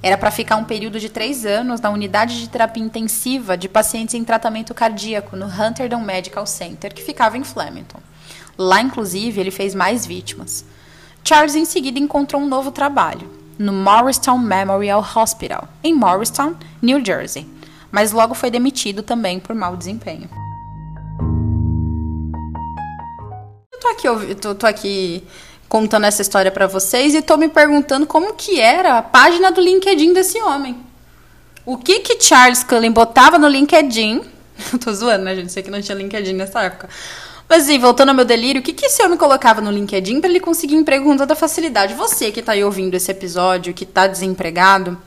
Era 0.02 0.18
para 0.18 0.30
ficar 0.30 0.56
um 0.56 0.64
período 0.64 1.00
de 1.00 1.08
três 1.08 1.46
anos 1.46 1.80
na 1.80 1.88
unidade 1.88 2.38
de 2.38 2.48
terapia 2.50 2.82
intensiva 2.82 3.56
de 3.56 3.70
pacientes 3.70 4.14
em 4.14 4.22
tratamento 4.22 4.74
cardíaco 4.74 5.34
no 5.34 5.46
Hunterdon 5.46 6.00
Medical 6.00 6.46
Center, 6.46 6.92
que 6.92 7.02
ficava 7.02 7.38
em 7.38 7.42
Flemington. 7.42 8.00
Lá, 8.58 8.82
inclusive, 8.82 9.40
ele 9.40 9.50
fez 9.50 9.74
mais 9.74 10.04
vítimas. 10.04 10.64
Charles 11.24 11.54
em 11.54 11.64
seguida 11.64 11.98
encontrou 11.98 12.42
um 12.42 12.46
novo 12.46 12.70
trabalho, 12.70 13.30
no 13.58 13.72
Morristown 13.72 14.36
Memorial 14.38 15.02
Hospital, 15.16 15.68
em 15.82 15.94
Morristown, 15.94 16.54
New 16.82 17.02
Jersey, 17.02 17.48
mas 17.94 18.10
logo 18.10 18.34
foi 18.34 18.50
demitido 18.50 19.04
também 19.04 19.38
por 19.38 19.54
mau 19.54 19.76
desempenho. 19.76 20.28
Eu 23.72 23.78
tô 23.78 23.86
aqui, 23.86 24.06
eu 24.08 24.34
tô, 24.34 24.52
tô 24.52 24.66
aqui 24.66 25.22
contando 25.68 26.04
essa 26.04 26.20
história 26.20 26.50
para 26.50 26.66
vocês 26.66 27.14
e 27.14 27.22
tô 27.22 27.36
me 27.36 27.48
perguntando 27.48 28.04
como 28.04 28.34
que 28.34 28.60
era 28.60 28.98
a 28.98 29.02
página 29.02 29.52
do 29.52 29.60
LinkedIn 29.60 30.12
desse 30.12 30.40
homem. 30.42 30.76
O 31.64 31.78
que 31.78 32.00
que 32.00 32.20
Charles 32.20 32.64
Cullen 32.64 32.90
botava 32.90 33.38
no 33.38 33.46
LinkedIn? 33.46 34.22
Eu 34.72 34.78
tô 34.80 34.92
zoando, 34.92 35.26
né, 35.26 35.36
gente? 35.36 35.52
Sei 35.52 35.62
que 35.62 35.70
não 35.70 35.80
tinha 35.80 35.96
LinkedIn 35.96 36.32
nessa 36.32 36.62
época. 36.62 36.88
Mas 37.48 37.62
assim, 37.62 37.78
voltando 37.78 38.08
ao 38.08 38.14
meu 38.16 38.24
delírio, 38.24 38.60
o 38.60 38.64
que, 38.64 38.72
que 38.72 38.86
esse 38.86 39.04
homem 39.04 39.16
colocava 39.16 39.60
no 39.60 39.70
LinkedIn 39.70 40.20
para 40.20 40.30
ele 40.30 40.40
conseguir 40.40 40.74
emprego 40.74 41.04
com 41.04 41.16
toda 41.16 41.36
facilidade? 41.36 41.94
Você 41.94 42.32
que 42.32 42.42
tá 42.42 42.52
aí 42.52 42.64
ouvindo 42.64 42.94
esse 42.94 43.12
episódio, 43.12 43.72
que 43.72 43.86
tá 43.86 44.08
desempregado, 44.08 45.00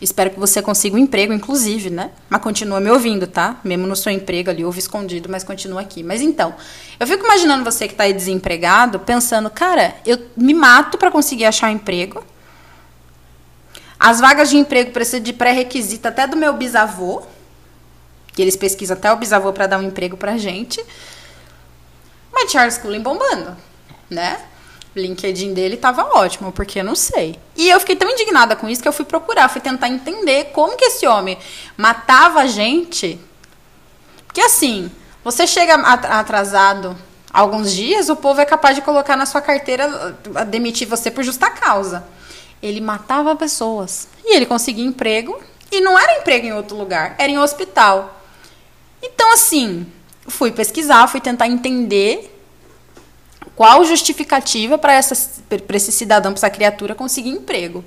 Espero 0.00 0.30
que 0.30 0.40
você 0.40 0.62
consiga 0.62 0.96
um 0.96 0.98
emprego, 0.98 1.32
inclusive, 1.32 1.90
né? 1.90 2.10
Mas 2.28 2.40
continua 2.40 2.80
me 2.80 2.90
ouvindo, 2.90 3.26
tá? 3.26 3.60
Mesmo 3.62 3.86
no 3.86 3.94
seu 3.94 4.10
emprego 4.10 4.48
ali, 4.48 4.64
ouve 4.64 4.78
escondido, 4.78 5.28
mas 5.28 5.44
continua 5.44 5.82
aqui. 5.82 6.02
Mas 6.02 6.22
então, 6.22 6.54
eu 6.98 7.06
fico 7.06 7.22
imaginando 7.22 7.62
você 7.62 7.86
que 7.86 7.92
está 7.92 8.04
aí 8.04 8.12
desempregado, 8.14 9.00
pensando, 9.00 9.50
cara, 9.50 9.94
eu 10.06 10.18
me 10.34 10.54
mato 10.54 10.96
para 10.96 11.10
conseguir 11.10 11.44
achar 11.44 11.70
um 11.70 11.74
emprego. 11.74 12.24
As 13.98 14.20
vagas 14.20 14.48
de 14.48 14.56
emprego 14.56 14.90
precisam 14.90 15.20
de 15.20 15.34
pré-requisito 15.34 16.08
até 16.08 16.26
do 16.26 16.34
meu 16.34 16.54
bisavô, 16.54 17.22
que 18.32 18.40
eles 18.40 18.56
pesquisam 18.56 18.96
até 18.96 19.12
o 19.12 19.16
bisavô 19.16 19.52
para 19.52 19.66
dar 19.66 19.78
um 19.78 19.82
emprego 19.82 20.16
pra 20.16 20.38
gente. 20.38 20.82
Mas 22.32 22.50
Charles 22.50 22.78
Cullen 22.78 23.02
bombando, 23.02 23.54
né? 24.08 24.40
LinkedIn 24.94 25.54
dele 25.54 25.76
tava 25.76 26.02
ótimo, 26.18 26.50
porque 26.52 26.80
eu 26.80 26.84
não 26.84 26.94
sei. 26.94 27.38
E 27.56 27.68
eu 27.68 27.78
fiquei 27.80 27.96
tão 27.96 28.10
indignada 28.10 28.56
com 28.56 28.68
isso 28.68 28.82
que 28.82 28.88
eu 28.88 28.92
fui 28.92 29.04
procurar, 29.04 29.48
fui 29.48 29.60
tentar 29.60 29.88
entender 29.88 30.46
como 30.46 30.76
que 30.76 30.84
esse 30.84 31.06
homem 31.06 31.38
matava 31.76 32.40
a 32.40 32.46
gente. 32.46 33.20
Porque 34.26 34.40
assim, 34.40 34.90
você 35.22 35.46
chega 35.46 35.74
atrasado 35.74 36.96
alguns 37.32 37.72
dias, 37.72 38.08
o 38.08 38.16
povo 38.16 38.40
é 38.40 38.44
capaz 38.44 38.74
de 38.74 38.82
colocar 38.82 39.16
na 39.16 39.26
sua 39.26 39.40
carteira, 39.40 40.16
demitir 40.48 40.88
você 40.88 41.10
por 41.10 41.22
justa 41.22 41.50
causa. 41.50 42.04
Ele 42.62 42.80
matava 42.80 43.34
pessoas. 43.36 44.08
E 44.24 44.34
ele 44.34 44.46
conseguia 44.46 44.84
emprego. 44.84 45.40
E 45.72 45.80
não 45.80 45.98
era 45.98 46.18
emprego 46.18 46.46
em 46.46 46.52
outro 46.52 46.76
lugar, 46.76 47.14
era 47.16 47.30
em 47.30 47.38
hospital. 47.38 48.20
Então, 49.00 49.32
assim, 49.32 49.86
fui 50.26 50.50
pesquisar, 50.50 51.06
fui 51.06 51.20
tentar 51.20 51.46
entender 51.46 52.39
qual 53.54 53.84
justificativa 53.84 54.78
para 54.78 54.98
esse 54.98 55.92
cidadão, 55.92 56.32
para 56.32 56.38
essa 56.38 56.50
criatura 56.50 56.94
conseguir 56.94 57.30
emprego? 57.30 57.84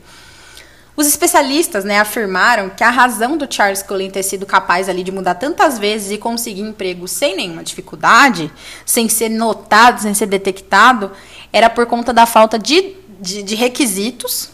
Os 0.95 1.07
especialistas 1.07 1.83
né, 1.83 1.99
afirmaram 1.99 2.69
que 2.69 2.83
a 2.83 2.91
razão 2.91 3.35
do 3.35 3.51
Charles 3.51 3.81
Cullen 3.81 4.11
ter 4.11 4.21
sido 4.21 4.45
capaz 4.45 4.87
ali 4.87 5.03
de 5.03 5.11
mudar 5.11 5.35
tantas 5.35 5.79
vezes 5.79 6.11
e 6.11 6.19
conseguir 6.19 6.61
emprego 6.61 7.07
sem 7.07 7.35
nenhuma 7.35 7.63
dificuldade, 7.63 8.51
sem 8.85 9.09
ser 9.09 9.29
notado, 9.29 10.01
sem 10.01 10.13
ser 10.13 10.27
detectado, 10.27 11.11
era 11.51 11.69
por 11.69 11.87
conta 11.87 12.13
da 12.13 12.27
falta 12.27 12.59
de, 12.59 12.95
de, 13.19 13.41
de 13.41 13.55
requisitos 13.55 14.52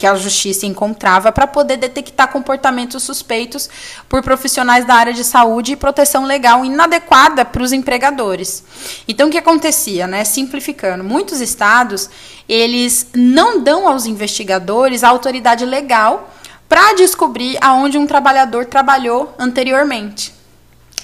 que 0.00 0.06
a 0.06 0.14
justiça 0.14 0.64
encontrava 0.64 1.30
para 1.30 1.46
poder 1.46 1.76
detectar 1.76 2.28
comportamentos 2.28 3.02
suspeitos 3.02 3.68
por 4.08 4.22
profissionais 4.22 4.86
da 4.86 4.94
área 4.94 5.12
de 5.12 5.22
saúde 5.22 5.72
e 5.72 5.76
proteção 5.76 6.24
legal 6.24 6.64
inadequada 6.64 7.44
para 7.44 7.62
os 7.62 7.70
empregadores. 7.70 8.64
Então 9.06 9.28
o 9.28 9.30
que 9.30 9.36
acontecia, 9.36 10.06
né? 10.06 10.24
Simplificando, 10.24 11.04
muitos 11.04 11.42
estados 11.42 12.08
eles 12.48 13.08
não 13.14 13.62
dão 13.62 13.86
aos 13.86 14.06
investigadores 14.06 15.04
a 15.04 15.10
autoridade 15.10 15.66
legal 15.66 16.32
para 16.66 16.94
descobrir 16.94 17.58
aonde 17.60 17.98
um 17.98 18.06
trabalhador 18.06 18.64
trabalhou 18.64 19.34
anteriormente. 19.38 20.32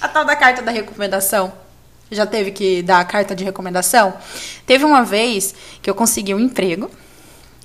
A 0.00 0.08
tal 0.08 0.24
da 0.24 0.34
carta 0.34 0.62
da 0.62 0.70
recomendação. 0.70 1.52
Já 2.10 2.24
teve 2.24 2.50
que 2.50 2.80
dar 2.80 3.00
a 3.00 3.04
carta 3.04 3.36
de 3.36 3.44
recomendação? 3.44 4.14
Teve 4.64 4.86
uma 4.86 5.04
vez 5.04 5.54
que 5.82 5.90
eu 5.90 5.94
consegui 5.94 6.32
um 6.32 6.40
emprego. 6.40 6.90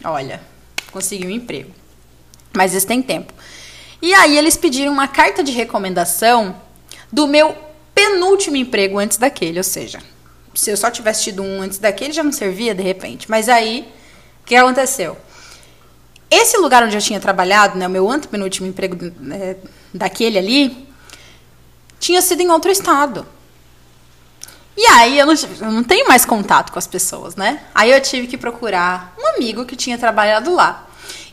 Olha, 0.04 0.51
consegui 0.92 1.26
um 1.26 1.30
emprego. 1.30 1.72
Mas 2.54 2.74
isso 2.74 2.88
tem 2.88 3.02
tempo. 3.02 3.34
E 4.02 4.14
aí 4.14 4.38
eles 4.38 4.58
pediram 4.58 4.92
uma 4.92 5.08
carta 5.08 5.44
de 5.44 5.52
recomendação 5.52 6.56
do 7.12 7.28
meu 7.28 7.56
penúltimo 7.94 8.56
emprego 8.56 8.98
antes 8.98 9.18
daquele, 9.18 9.58
ou 9.60 9.64
seja, 9.64 10.00
se 10.54 10.72
eu 10.72 10.78
só 10.78 10.90
tivesse 10.90 11.24
tido 11.24 11.44
um 11.44 11.62
antes 11.62 11.78
daquele 11.78 12.14
já 12.14 12.24
não 12.24 12.32
servia 12.32 12.74
de 12.74 12.82
repente. 12.82 13.30
Mas 13.30 13.48
aí 13.48 13.88
o 14.42 14.46
que 14.46 14.56
aconteceu? 14.56 15.18
Esse 16.30 16.58
lugar 16.58 16.84
onde 16.84 16.96
eu 16.96 17.02
tinha 17.02 17.20
trabalhado, 17.20 17.78
né, 17.78 17.88
o 17.88 17.90
meu 17.90 18.10
antepenúltimo 18.10 18.66
emprego 18.66 19.12
né, 19.20 19.58
daquele 19.94 20.38
ali, 20.38 20.88
tinha 22.00 22.22
sido 22.22 22.42
em 22.42 22.50
outro 22.50 22.72
estado. 22.72 23.26
E 24.76 24.86
aí 24.88 25.20
eu 25.20 25.26
não, 25.26 25.34
eu 25.34 25.72
não 25.72 25.84
tenho 25.84 26.08
mais 26.08 26.26
contato 26.26 26.72
com 26.72 26.80
as 26.80 26.88
pessoas, 26.88 27.36
né? 27.36 27.62
Aí 27.76 27.92
eu 27.92 28.02
tive 28.02 28.28
que 28.28 28.38
procurar 28.38 29.14
um 29.20 29.36
amigo 29.36 29.66
que 29.66 29.76
tinha 29.76 29.98
trabalhado 29.98 30.54
lá 30.54 30.88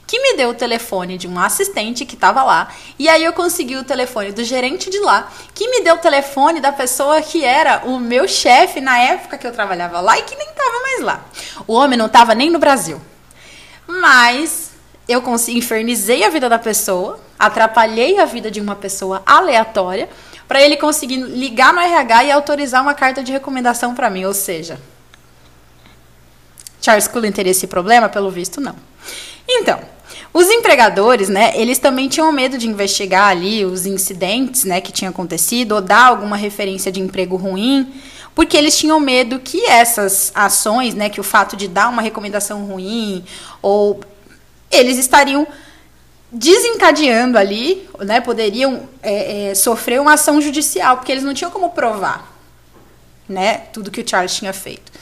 que 0.09 0.19
me 0.21 0.39
deu 0.39 0.49
o 0.49 0.55
telefone 0.55 1.19
de 1.19 1.29
um 1.29 1.39
assistente 1.39 2.07
que 2.07 2.15
estava 2.15 2.43
lá. 2.43 2.69
E 2.99 3.11
aí 3.11 3.23
eu 3.23 3.33
consegui 3.35 3.77
o 3.77 3.85
telefone 3.85 4.33
do 4.33 4.43
gerente 4.43 4.89
de 4.89 4.99
lá, 5.01 5.31
que 5.55 5.69
me 5.69 5.83
deu 5.83 5.97
o 5.97 5.99
telefone 5.99 6.61
da 6.61 6.73
pessoa 6.73 7.21
que 7.21 7.45
era 7.45 7.83
o 7.85 8.01
meu 8.01 8.27
chefe 8.27 8.81
na 8.81 8.99
época 8.99 9.37
que 9.37 9.47
eu 9.47 9.53
trabalhava 9.53 10.01
lá 10.01 10.19
e 10.19 10.23
que 10.23 10.35
nem 10.35 10.49
estava 10.49 10.83
mais 10.83 11.01
lá. 11.03 11.25
O 11.67 11.75
homem 11.75 11.99
não 11.99 12.07
estava 12.07 12.35
nem 12.35 12.49
no 12.51 12.59
Brasil. 12.59 12.99
Mas 13.87 14.71
eu 15.07 15.21
consegui, 15.21 15.59
infernizei 15.59 16.25
a 16.25 16.31
vida 16.31 16.49
da 16.49 16.59
pessoa, 16.59 17.21
atrapalhei 17.39 18.19
a 18.19 18.25
vida 18.25 18.51
de 18.51 18.63
uma 18.63 18.75
pessoa 18.75 19.23
aleatória 19.27 20.09
para 20.49 20.63
ele 20.63 20.79
conseguir 20.79 21.19
ligar 21.19 21.75
no 21.75 21.81
RH 21.81 22.25
e 22.25 22.33
autorizar 22.33 22.83
uma 22.83 22.95
carta 22.95 23.23
de 23.23 23.31
recomendação 23.31 23.95
para 23.95 24.09
mim. 24.09 24.25
Ou 24.25 24.33
seja, 24.33 24.81
Charles 26.81 27.07
Cullen 27.07 27.31
teria 27.31 27.53
esse 27.53 27.67
problema? 27.67 28.09
Pelo 28.09 28.31
visto, 28.31 28.59
não. 28.59 28.75
Então, 29.47 29.79
os 30.33 30.49
empregadores, 30.49 31.29
né, 31.29 31.53
eles 31.55 31.79
também 31.79 32.09
tinham 32.09 32.31
medo 32.33 32.57
de 32.57 32.67
investigar 32.67 33.29
ali 33.29 33.65
os 33.65 33.87
incidentes, 33.87 34.65
né, 34.65 34.81
que 34.81 34.93
tinham 34.93 35.11
acontecido 35.11 35.73
ou 35.73 35.81
dar 35.81 36.07
alguma 36.07 36.37
referência 36.37 36.91
de 36.91 37.01
emprego 37.01 37.37
ruim, 37.37 37.93
porque 38.35 38.57
eles 38.57 38.77
tinham 38.79 39.01
medo 39.01 39.39
que 39.39 39.65
essas 39.67 40.31
ações, 40.35 40.95
né, 40.95 41.09
que 41.09 41.21
o 41.21 41.25
fato 41.25 41.57
de 41.57 41.69
dar 41.69 41.89
uma 41.89 42.01
recomendação 42.01 42.65
ruim 42.65 43.25
ou 43.61 44.01
eles 44.71 44.97
estariam 44.97 45.47
desencadeando 46.31 47.39
ali, 47.39 47.89
né, 48.01 48.21
poderiam 48.21 48.89
é, 49.03 49.51
é, 49.51 49.55
sofrer 49.55 50.01
uma 50.01 50.15
ação 50.15 50.41
judicial, 50.41 50.97
porque 50.97 51.11
eles 51.11 51.25
não 51.25 51.33
tinham 51.33 51.51
como 51.51 51.71
provar, 51.71 52.31
né, 53.29 53.63
tudo 53.73 53.91
que 53.91 54.01
o 54.01 54.09
Charles 54.09 54.35
tinha 54.35 54.53
feito. 54.53 54.93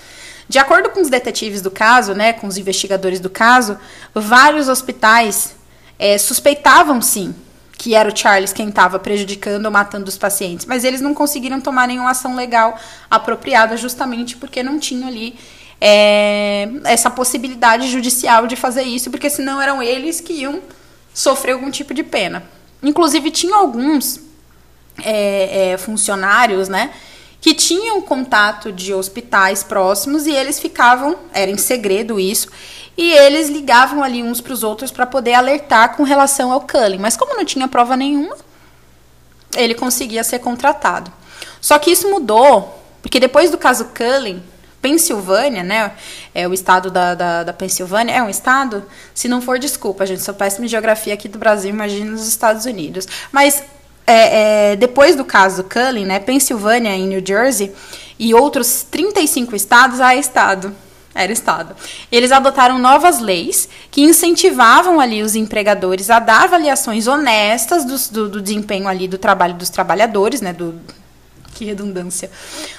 De 0.49 0.59
acordo 0.59 0.91
com 0.91 1.01
os 1.01 1.11
detetives 1.11 1.61
do 1.61 1.71
caso, 1.71 2.15
né, 2.15 2.33
com 2.33 2.47
os 2.47 2.57
investigadores 2.57 3.19
do 3.19 3.29
caso, 3.29 3.77
vários 4.15 4.69
hospitais 4.69 5.57
é, 5.99 6.17
suspeitavam 6.19 7.03
sim 7.03 7.35
que 7.79 7.95
era 7.95 8.09
o 8.09 8.17
Charles 8.17 8.53
quem 8.53 8.69
estava 8.69 8.99
prejudicando 8.99 9.67
ou 9.67 9.71
matando 9.71 10.09
os 10.09 10.17
pacientes, 10.17 10.65
mas 10.65 10.83
eles 10.83 11.01
não 11.01 11.13
conseguiram 11.13 11.61
tomar 11.61 11.87
nenhuma 11.87 12.11
ação 12.11 12.35
legal 12.35 12.79
apropriada 13.11 13.77
justamente 13.77 14.37
porque 14.37 14.63
não 14.63 14.79
tinham 14.79 15.07
ali 15.07 15.39
é, 15.81 16.69
essa 16.85 17.11
possibilidade 17.11 17.89
judicial 17.89 18.47
de 18.47 18.57
fazer 18.57 18.83
isso, 18.83 19.11
porque 19.11 19.29
senão 19.29 19.61
eram 19.61 19.83
eles 19.83 20.21
que 20.21 20.33
iam 20.33 20.63
sofrer 21.17 21.53
algum 21.53 21.71
tipo 21.71 21.95
de 21.95 22.03
pena. 22.03 22.45
Inclusive, 22.83 23.31
tinha 23.31 23.57
alguns 23.57 24.21
é, 25.03 25.71
é, 25.71 25.79
funcionários, 25.79 26.69
né, 26.69 26.93
que 27.41 27.55
tinham 27.55 28.03
contato 28.03 28.71
de 28.71 28.93
hospitais 28.93 29.63
próximos 29.63 30.27
e 30.27 30.33
eles 30.33 30.61
ficavam, 30.61 31.17
era 31.33 31.51
em 31.51 31.57
segredo 31.57 32.21
isso, 32.21 32.49
e 32.99 33.13
eles 33.13 33.49
ligavam 33.49 34.03
ali 34.03 34.23
uns 34.23 34.43
para 34.43 34.53
os 34.53 34.63
outros 34.63 34.91
para 34.91 35.07
poder 35.07 35.33
alertar 35.33 35.97
com 35.97 36.03
relação 36.03 36.53
ao 36.53 36.61
Cullen. 36.61 36.99
Mas 36.99 37.17
como 37.17 37.35
não 37.35 37.45
tinha 37.47 37.67
prova 37.67 37.97
nenhuma, 37.97 38.37
ele 39.57 39.75
conseguia 39.75 40.23
ser 40.23 40.41
contratado. 40.41 41.11
Só 41.63 41.79
que 41.79 41.91
isso 41.91 42.11
mudou, 42.11 42.83
porque 43.01 43.19
depois 43.19 43.51
do 43.51 43.57
caso 43.57 43.87
Cullen, 43.87 44.43
Pensilvânia, 44.87 45.65
né? 45.65 45.91
É 46.33 46.47
o 46.47 46.55
estado 46.55 46.93
da, 46.93 47.13
da, 47.13 47.43
da, 47.43 47.53
Pensilvânia. 47.53 48.13
É 48.13 48.23
um 48.23 48.31
estado? 48.31 48.85
Se 49.13 49.27
não 49.27 49.43
for, 49.43 49.59
desculpa, 49.59 50.07
gente. 50.07 50.23
Sou 50.23 50.33
péssima 50.33 50.65
em 50.65 50.69
geografia 50.69 51.13
aqui 51.13 51.27
do 51.29 51.41
Brasil, 51.41 51.71
imagina 51.71 52.13
nos 52.13 52.29
Estados 52.29 52.67
Unidos. 52.67 53.09
Mas 53.33 53.65
é, 54.07 54.71
é, 54.71 54.77
depois 54.77 55.17
do 55.17 55.25
caso 55.25 55.65
Cullen, 55.65 56.07
né? 56.07 56.21
Pensilvânia 56.21 56.91
em 56.91 57.09
New 57.09 57.21
Jersey 57.27 57.75
e 58.17 58.33
outros 58.33 58.85
35 58.89 59.57
estados 59.57 60.01
a 60.01 60.15
estado. 60.15 60.73
Era 61.13 61.33
Estado. 61.33 61.75
Eles 62.13 62.31
adotaram 62.31 62.79
novas 62.79 63.21
leis 63.21 63.69
que 63.91 64.03
incentivavam 64.03 65.01
ali 65.01 65.23
os 65.23 65.35
empregadores 65.35 66.11
a 66.11 66.19
dar 66.21 66.45
avaliações 66.45 67.09
honestas 67.09 67.85
do, 67.85 68.13
do, 68.13 68.29
do 68.29 68.43
desempenho 68.43 68.87
ali 68.87 69.09
do 69.09 69.19
trabalho 69.19 69.55
dos 69.55 69.71
trabalhadores, 69.71 70.41
né? 70.41 70.53
Do, 70.53 70.79
que 71.57 71.65
redundância. 71.65 72.31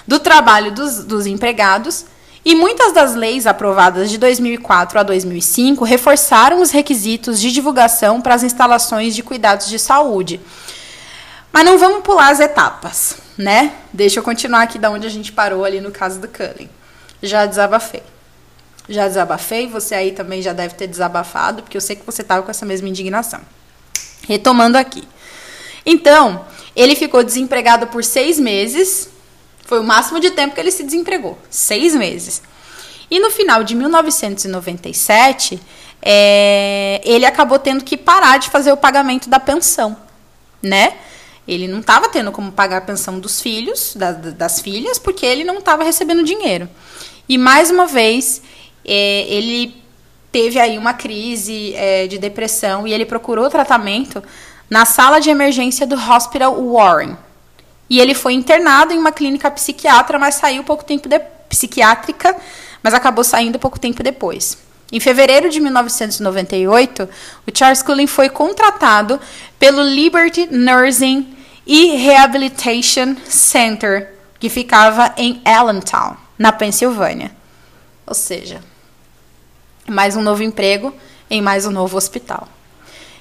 Do 0.08 0.20
trabalho 0.20 0.72
dos, 0.72 1.04
dos 1.04 1.26
empregados. 1.26 2.06
E 2.46 2.56
muitas 2.56 2.94
das 2.94 3.14
leis 3.14 3.46
aprovadas 3.46 4.10
de 4.10 4.18
2004 4.18 5.00
a 5.00 5.04
2005 5.04 5.84
reforçaram 5.84 6.62
os 6.62 6.72
requisitos 6.72 7.42
de 7.42 7.52
divulgação 7.52 8.22
para 8.22 8.36
as 8.36 8.44
instalações 8.44 9.14
de 9.14 9.22
cuidados 9.22 9.68
de 9.68 9.78
saúde. 9.78 10.40
Mas 11.52 11.66
não 11.66 11.78
vamos 11.78 12.04
pular 12.04 12.30
as 12.30 12.40
etapas, 12.40 13.18
né? 13.38 13.74
Deixa 13.92 14.20
eu 14.20 14.24
continuar 14.24 14.62
aqui 14.62 14.80
da 14.80 14.90
onde 14.90 15.06
a 15.06 15.10
gente 15.10 15.32
parou 15.32 15.66
ali 15.66 15.82
no 15.82 15.92
caso 15.92 16.22
do 16.22 16.28
Cullen. 16.28 16.70
Já 17.22 17.46
desabafei 17.46 18.04
já 18.90 19.08
desabafei, 19.08 19.68
você 19.68 19.96
aí 19.96 20.12
também 20.12 20.42
já 20.42 20.54
deve 20.54 20.76
ter 20.76 20.88
desabafado, 20.88 21.62
porque 21.62 21.76
eu 21.76 21.82
sei 21.82 21.96
que 21.96 22.06
você 22.06 22.22
estava 22.22 22.42
com 22.42 22.52
essa 22.52 22.66
mesma 22.66 22.88
indignação. 22.88 23.42
Retomando 24.28 24.78
aqui. 24.78 25.08
Então, 25.86 26.46
ele 26.78 26.96
ficou 26.96 27.24
desempregado 27.24 27.88
por 27.88 28.04
seis 28.04 28.40
meses, 28.40 29.10
foi 29.66 29.80
o 29.80 29.84
máximo 29.84 30.20
de 30.20 30.30
tempo 30.30 30.54
que 30.54 30.62
ele 30.62 30.70
se 30.70 30.84
desempregou 30.84 31.36
seis 31.50 31.96
meses. 31.96 32.44
E 33.10 33.20
no 33.20 33.32
final 33.32 33.64
de 33.64 33.74
1997, 33.74 35.60
é, 36.00 37.02
ele 37.04 37.26
acabou 37.26 37.58
tendo 37.58 37.84
que 37.84 37.98
parar 37.98 38.38
de 38.38 38.52
fazer 38.52 38.72
o 38.72 38.78
pagamento 38.78 39.28
da 39.28 39.40
pensão, 39.40 39.98
né? 40.62 40.94
Ele 41.48 41.68
não 41.68 41.80
estava 41.80 42.10
tendo 42.10 42.32
como 42.32 42.52
pagar 42.52 42.78
a 42.78 42.82
pensão 42.82 43.20
dos 43.20 43.42
filhos, 43.42 43.96
da, 43.96 44.12
das 44.12 44.60
filhas, 44.62 45.00
porque 45.00 45.26
ele 45.26 45.44
não 45.44 45.58
estava 45.58 45.84
recebendo 45.84 46.24
dinheiro. 46.24 46.70
E 47.28 47.40
mais 47.40 47.72
uma 47.72 47.88
vez, 47.88 48.42
é, 48.86 49.26
ele 49.28 49.82
teve 50.32 50.60
aí 50.60 50.78
uma 50.78 50.94
crise 50.94 51.74
é, 51.74 52.06
de 52.06 52.20
depressão 52.20 52.86
e 52.86 52.94
ele 52.94 53.06
procurou 53.06 53.50
tratamento 53.50 54.22
na 54.70 54.86
sala 54.86 55.20
de 55.20 55.30
emergência 55.30 55.88
do 55.88 55.96
Hospital 55.96 56.56
Warren. 56.72 57.18
E 57.90 58.00
ele 58.00 58.14
foi 58.14 58.34
internado 58.34 58.94
em 58.94 58.98
uma 58.98 59.12
clínica 59.12 59.50
psiquiatra, 59.50 60.20
mas 60.20 60.36
saiu 60.36 60.64
pouco 60.64 60.84
tempo 60.84 61.08
de, 61.08 61.20
psiquiátrica, 61.48 62.36
mas 62.84 62.94
acabou 62.94 63.24
saindo 63.24 63.60
pouco 63.60 63.80
tempo 63.80 64.04
depois. 64.04 64.58
Em 64.92 65.00
fevereiro 65.00 65.50
de 65.50 65.60
1998, 65.60 67.10
o 67.46 67.58
Charles 67.58 67.82
Cullen 67.82 68.08
foi 68.08 68.30
contratado 68.30 69.20
pelo 69.60 69.82
Liberty 69.82 70.48
Nursing 70.50 71.36
e 71.66 71.98
Rehabilitation 71.98 73.16
Center, 73.26 74.14
que 74.40 74.50
ficava 74.50 75.14
em 75.18 75.42
Allentown, 75.44 76.16
na 76.38 76.54
Pensilvânia. 76.54 77.32
Ou 78.06 78.14
seja, 78.14 78.62
mais 79.86 80.16
um 80.16 80.22
novo 80.22 80.44
emprego 80.44 80.94
em 81.30 81.42
mais 81.42 81.66
um 81.66 81.72
novo 81.72 81.98
hospital. 81.98 82.48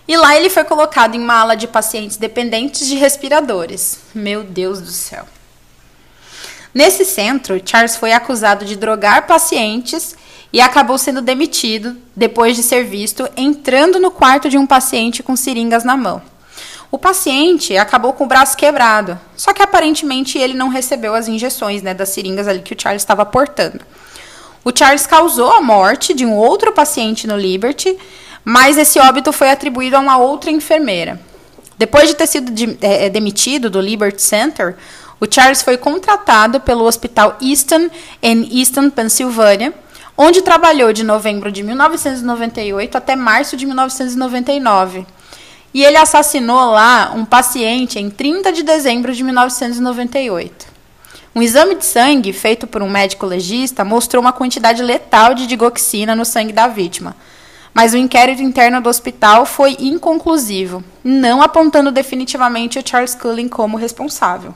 E 0.08 0.16
lá 0.16 0.36
ele 0.36 0.48
foi 0.48 0.64
colocado 0.64 1.14
em 1.14 1.20
uma 1.20 1.34
ala 1.34 1.56
de 1.56 1.66
pacientes 1.66 2.16
dependentes 2.16 2.86
de 2.86 2.94
respiradores. 2.94 3.98
Meu 4.14 4.44
Deus 4.44 4.80
do 4.80 4.90
céu. 4.90 5.26
Nesse 6.72 7.04
centro, 7.04 7.60
Charles 7.64 7.96
foi 7.96 8.12
acusado 8.12 8.64
de 8.64 8.76
drogar 8.76 9.26
pacientes 9.26 10.14
e 10.52 10.60
acabou 10.60 10.98
sendo 10.98 11.20
demitido 11.20 11.96
depois 12.14 12.54
de 12.54 12.62
ser 12.62 12.84
visto 12.84 13.28
entrando 13.36 13.98
no 13.98 14.10
quarto 14.10 14.48
de 14.48 14.58
um 14.58 14.66
paciente 14.66 15.22
com 15.22 15.34
seringas 15.34 15.84
na 15.84 15.96
mão. 15.96 16.22
O 16.90 16.98
paciente 16.98 17.76
acabou 17.76 18.12
com 18.12 18.25
o 18.25 18.28
braço 18.28 18.56
quebrado, 18.56 19.18
só 19.36 19.52
que 19.52 19.62
aparentemente 19.62 20.38
ele 20.38 20.54
não 20.54 20.68
recebeu 20.68 21.14
as 21.14 21.26
injeções 21.26 21.82
né, 21.82 21.92
das 21.92 22.10
seringas 22.10 22.46
ali 22.46 22.60
que 22.60 22.75
o 22.75 22.80
Charles 22.80 23.02
estava 23.02 23.26
portando. 23.26 23.80
O 24.64 24.70
Charles 24.76 25.06
causou 25.06 25.50
a 25.52 25.60
morte 25.60 26.14
de 26.14 26.25
um 26.25 26.34
outro 26.34 26.72
paciente 26.72 27.26
no 27.26 27.36
Liberty, 27.36 27.99
mas 28.49 28.78
esse 28.78 29.00
óbito 29.00 29.32
foi 29.32 29.50
atribuído 29.50 29.97
a 29.97 29.99
uma 29.99 30.19
outra 30.19 30.52
enfermeira. 30.52 31.21
Depois 31.76 32.09
de 32.09 32.15
ter 32.15 32.28
sido 32.28 32.52
de, 32.52 32.78
é, 32.80 33.11
demitido 33.11 33.69
do 33.69 33.80
Liberty 33.80 34.23
Center, 34.23 34.76
o 35.19 35.26
Charles 35.28 35.63
foi 35.63 35.76
contratado 35.76 36.61
pelo 36.61 36.85
Hospital 36.85 37.37
Easton, 37.43 37.91
em 38.23 38.56
Easton, 38.56 38.89
Pensilvânia, 38.89 39.75
onde 40.17 40.43
trabalhou 40.43 40.93
de 40.93 41.02
novembro 41.02 41.50
de 41.50 41.65
1998 41.65 42.97
até 42.97 43.17
março 43.17 43.56
de 43.56 43.67
1999. 43.67 45.04
E 45.75 45.82
ele 45.82 45.97
assassinou 45.97 46.71
lá 46.71 47.11
um 47.17 47.25
paciente 47.25 47.99
em 47.99 48.09
30 48.09 48.52
de 48.52 48.63
dezembro 48.63 49.13
de 49.13 49.25
1998. 49.25 50.67
Um 51.35 51.43
exame 51.43 51.75
de 51.75 51.85
sangue 51.85 52.32
feito 52.32 52.65
por 52.65 52.80
um 52.80 52.89
médico 52.89 53.26
legista 53.26 53.85
mostrou 53.85 54.21
uma 54.21 54.32
quantidade 54.32 54.85
letal 54.85 55.35
de 55.35 55.49
digoxina 55.49 56.15
no 56.15 56.25
sangue 56.25 56.52
da 56.52 56.69
vítima. 56.69 57.17
Mas 57.76 57.93
o 57.93 57.99
inquérito 57.99 58.41
interno 58.41 58.80
do 58.80 58.89
hospital 58.89 59.45
foi 59.45 59.76
inconclusivo, 59.78 60.82
não 61.04 61.43
apontando 61.43 61.93
definitivamente 61.93 62.78
o 62.78 62.82
Charles 62.82 63.15
Cullen 63.15 63.50
como 63.50 63.76
responsável. 63.76 64.54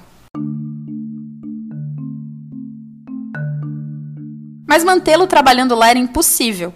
Mas 4.67 4.83
mantê-lo 4.83 5.27
trabalhando 5.27 5.75
lá 5.75 5.91
era 5.91 5.99
impossível. 5.99 6.73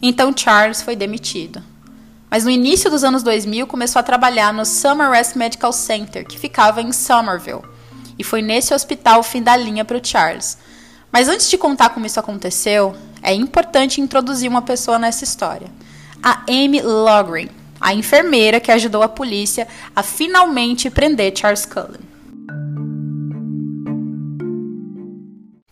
Então 0.00 0.32
Charles 0.34 0.80
foi 0.80 0.96
demitido. 0.96 1.62
Mas 2.30 2.44
no 2.44 2.50
início 2.50 2.90
dos 2.90 3.04
anos 3.04 3.22
2000 3.22 3.66
começou 3.66 4.00
a 4.00 4.02
trabalhar 4.02 4.50
no 4.50 4.64
Summer 4.64 5.10
Rest 5.10 5.36
Medical 5.36 5.74
Center, 5.74 6.26
que 6.26 6.38
ficava 6.38 6.80
em 6.80 6.90
Somerville 6.90 7.60
e 8.18 8.24
foi 8.24 8.40
nesse 8.40 8.72
hospital 8.72 9.20
o 9.20 9.22
fim 9.22 9.42
da 9.42 9.54
linha 9.54 9.84
para 9.84 9.98
o 9.98 10.02
Charles. 10.02 10.56
Mas 11.12 11.28
antes 11.28 11.50
de 11.50 11.58
contar 11.58 11.90
como 11.90 12.06
isso 12.06 12.18
aconteceu, 12.18 12.96
é 13.22 13.34
importante 13.34 14.00
introduzir 14.00 14.48
uma 14.48 14.62
pessoa 14.62 14.98
nessa 14.98 15.22
história. 15.22 15.81
A 16.22 16.42
Amy 16.48 16.80
Logren, 16.80 17.48
a 17.80 17.92
enfermeira 17.92 18.60
que 18.60 18.70
ajudou 18.70 19.02
a 19.02 19.08
polícia 19.08 19.66
a 19.94 20.02
finalmente 20.02 20.88
prender 20.88 21.36
Charles 21.36 21.66
Cullen. 21.66 22.00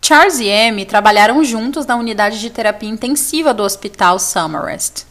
Charles 0.02 0.40
e 0.40 0.50
Amy 0.50 0.84
trabalharam 0.84 1.44
juntos 1.44 1.86
na 1.86 1.94
unidade 1.94 2.40
de 2.40 2.50
terapia 2.50 2.88
intensiva 2.88 3.54
do 3.54 3.62
hospital 3.62 4.18
Summerest. 4.18 5.06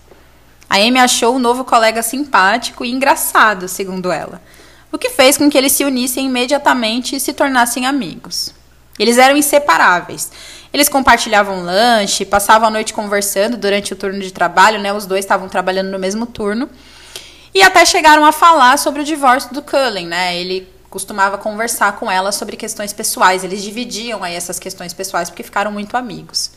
A 0.70 0.76
Amy 0.76 1.00
achou 1.00 1.36
o 1.36 1.40
novo 1.40 1.64
colega 1.64 2.04
simpático 2.04 2.84
e 2.84 2.92
engraçado, 2.92 3.68
segundo 3.68 4.12
ela 4.12 4.42
o 4.92 4.98
que 4.98 5.10
fez 5.10 5.38
com 5.38 5.50
que 5.50 5.58
eles 5.58 5.72
se 5.72 5.86
unissem 5.86 6.26
imediatamente 6.26 7.16
e 7.16 7.20
se 7.20 7.34
tornassem 7.34 7.86
amigos. 7.86 8.54
Eles 9.00 9.18
eram 9.18 9.38
inseparáveis. 9.38 10.30
Eles 10.74 10.90
compartilhavam 10.90 11.64
lanche, 11.64 12.26
passavam 12.26 12.68
a 12.68 12.72
noite 12.72 12.94
conversando 12.94 13.58
durante 13.58 13.94
o 13.94 13.96
turno 13.96 14.20
de 14.20 14.32
trabalho, 14.32 14.80
né? 14.80 14.92
Os 14.94 15.06
dois 15.06 15.24
estavam 15.24 15.48
trabalhando 15.48 15.90
no 15.90 15.98
mesmo 15.98 16.26
turno. 16.26 16.70
E 17.54 17.64
até 17.64 17.86
chegaram 17.86 18.26
a 18.26 18.32
falar 18.32 18.78
sobre 18.78 19.02
o 19.02 19.06
divórcio 19.06 19.54
do 19.54 19.62
Cullen, 19.62 20.06
né? 20.06 20.38
Ele 20.38 20.68
costumava 20.90 21.38
conversar 21.38 21.94
com 21.94 22.12
ela 22.12 22.32
sobre 22.32 22.58
questões 22.58 22.94
pessoais. 22.94 23.44
Eles 23.44 23.64
dividiam 23.64 24.24
aí 24.24 24.36
essas 24.36 24.60
questões 24.60 24.94
pessoais 24.94 25.30
porque 25.30 25.44
ficaram 25.44 25.72
muito 25.72 25.96
amigos. 25.96 26.52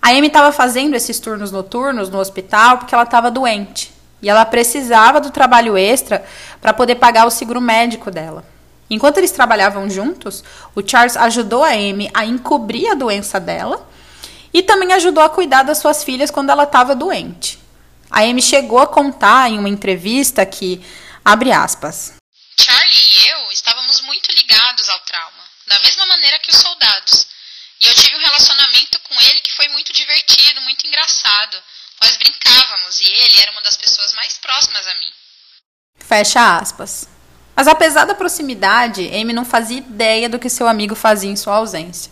A 0.00 0.10
Amy 0.10 0.26
estava 0.26 0.52
fazendo 0.52 0.94
esses 0.94 1.18
turnos 1.18 1.50
noturnos 1.50 2.10
no 2.10 2.18
hospital 2.18 2.78
porque 2.78 2.94
ela 2.94 3.04
estava 3.04 3.30
doente. 3.30 3.92
E 4.20 4.28
ela 4.28 4.44
precisava 4.44 5.20
do 5.20 5.30
trabalho 5.30 5.76
extra 5.76 6.24
para 6.60 6.72
poder 6.72 6.96
pagar 6.96 7.26
o 7.26 7.30
seguro 7.30 7.60
médico 7.60 8.10
dela. 8.10 8.44
Enquanto 8.90 9.18
eles 9.18 9.32
trabalhavam 9.32 9.88
juntos, 9.88 10.44
o 10.74 10.86
Charles 10.86 11.16
ajudou 11.16 11.64
a 11.64 11.70
Amy 11.70 12.10
a 12.12 12.24
encobrir 12.24 12.90
a 12.90 12.94
doença 12.94 13.40
dela 13.40 13.88
e 14.52 14.62
também 14.62 14.92
ajudou 14.92 15.22
a 15.22 15.28
cuidar 15.28 15.62
das 15.62 15.78
suas 15.78 16.04
filhas 16.04 16.30
quando 16.30 16.50
ela 16.50 16.64
estava 16.64 16.94
doente. 16.94 17.58
A 18.10 18.20
Amy 18.20 18.42
chegou 18.42 18.78
a 18.78 18.86
contar 18.86 19.50
em 19.50 19.58
uma 19.58 19.68
entrevista 19.68 20.44
que, 20.46 20.84
abre 21.24 21.50
aspas, 21.50 22.14
Charlie 22.56 22.94
e 22.94 23.28
eu 23.28 23.50
estávamos 23.50 24.00
muito 24.02 24.30
ligados 24.32 24.88
ao 24.88 25.00
trauma, 25.00 25.44
da 25.66 25.78
mesma 25.80 26.06
maneira 26.06 26.38
que 26.38 26.52
os 26.52 26.58
soldados. 26.58 27.26
E 27.80 27.86
eu 27.86 27.94
tive 27.94 28.16
um 28.16 28.20
relacionamento 28.20 29.00
com 29.00 29.20
ele 29.20 29.40
que 29.40 29.52
foi 29.56 29.68
muito 29.68 29.92
divertido, 29.92 30.60
muito 30.60 30.86
engraçado. 30.86 31.56
Nós 32.00 32.16
brincávamos 32.16 33.00
e 33.00 33.04
ele 33.04 33.40
era 33.40 33.50
uma 33.52 33.62
das 33.62 33.76
pessoas 33.76 34.14
mais 34.14 34.38
próximas 34.38 34.86
a 34.86 34.94
mim. 34.94 35.12
Fecha 35.98 36.56
aspas. 36.58 37.08
Mas 37.54 37.68
apesar 37.68 38.04
da 38.04 38.14
proximidade, 38.14 39.08
Amy 39.14 39.32
não 39.32 39.44
fazia 39.44 39.78
ideia 39.78 40.28
do 40.28 40.38
que 40.38 40.48
seu 40.48 40.66
amigo 40.66 40.94
fazia 40.94 41.30
em 41.30 41.36
sua 41.36 41.56
ausência. 41.56 42.10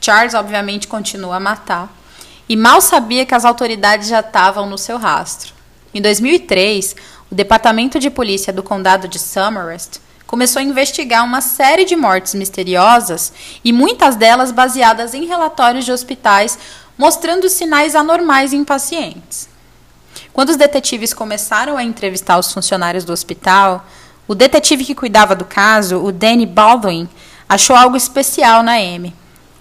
Charles, 0.00 0.34
obviamente, 0.34 0.88
continua 0.88 1.36
a 1.36 1.40
matar 1.40 1.92
e 2.48 2.56
mal 2.56 2.80
sabia 2.80 3.26
que 3.26 3.34
as 3.34 3.44
autoridades 3.44 4.08
já 4.08 4.20
estavam 4.20 4.68
no 4.68 4.78
seu 4.78 4.96
rastro. 4.96 5.54
Em 5.92 6.00
2003, 6.00 6.96
o 7.30 7.34
Departamento 7.34 7.98
de 7.98 8.10
Polícia 8.10 8.52
do 8.52 8.62
Condado 8.62 9.06
de 9.06 9.18
Somerset 9.18 10.00
começou 10.26 10.60
a 10.60 10.62
investigar 10.64 11.24
uma 11.24 11.40
série 11.40 11.84
de 11.84 11.96
mortes 11.96 12.34
misteriosas 12.34 13.32
e 13.64 13.72
muitas 13.72 14.14
delas 14.14 14.52
baseadas 14.52 15.12
em 15.14 15.26
relatórios 15.26 15.84
de 15.84 15.92
hospitais 15.92 16.58
mostrando 16.96 17.48
sinais 17.48 17.94
anormais 17.94 18.52
em 18.52 18.64
pacientes. 18.64 19.48
Quando 20.32 20.50
os 20.50 20.56
detetives 20.56 21.12
começaram 21.12 21.76
a 21.76 21.82
entrevistar 21.82 22.38
os 22.38 22.52
funcionários 22.52 23.04
do 23.04 23.12
hospital, 23.12 23.84
o 24.26 24.34
detetive 24.34 24.84
que 24.84 24.94
cuidava 24.94 25.34
do 25.34 25.44
caso, 25.44 26.02
o 26.02 26.12
Danny 26.12 26.46
Baldwin, 26.46 27.08
achou 27.48 27.74
algo 27.74 27.96
especial 27.96 28.62
na 28.62 28.74
Amy. 28.74 29.14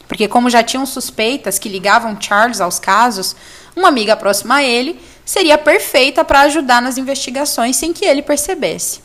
porque 0.07 0.27
como 0.27 0.49
já 0.49 0.63
tinham 0.63 0.87
suspeitas 0.87 1.59
que 1.59 1.69
ligavam 1.69 2.19
Charles 2.19 2.59
aos 2.59 2.79
casos, 2.79 3.35
uma 3.75 3.89
amiga 3.89 4.17
próxima 4.17 4.55
a 4.55 4.63
ele 4.63 4.99
seria 5.23 5.57
perfeita 5.57 6.25
para 6.25 6.41
ajudar 6.41 6.81
nas 6.81 6.97
investigações 6.97 7.75
sem 7.75 7.93
que 7.93 8.05
ele 8.05 8.23
percebesse. 8.23 9.01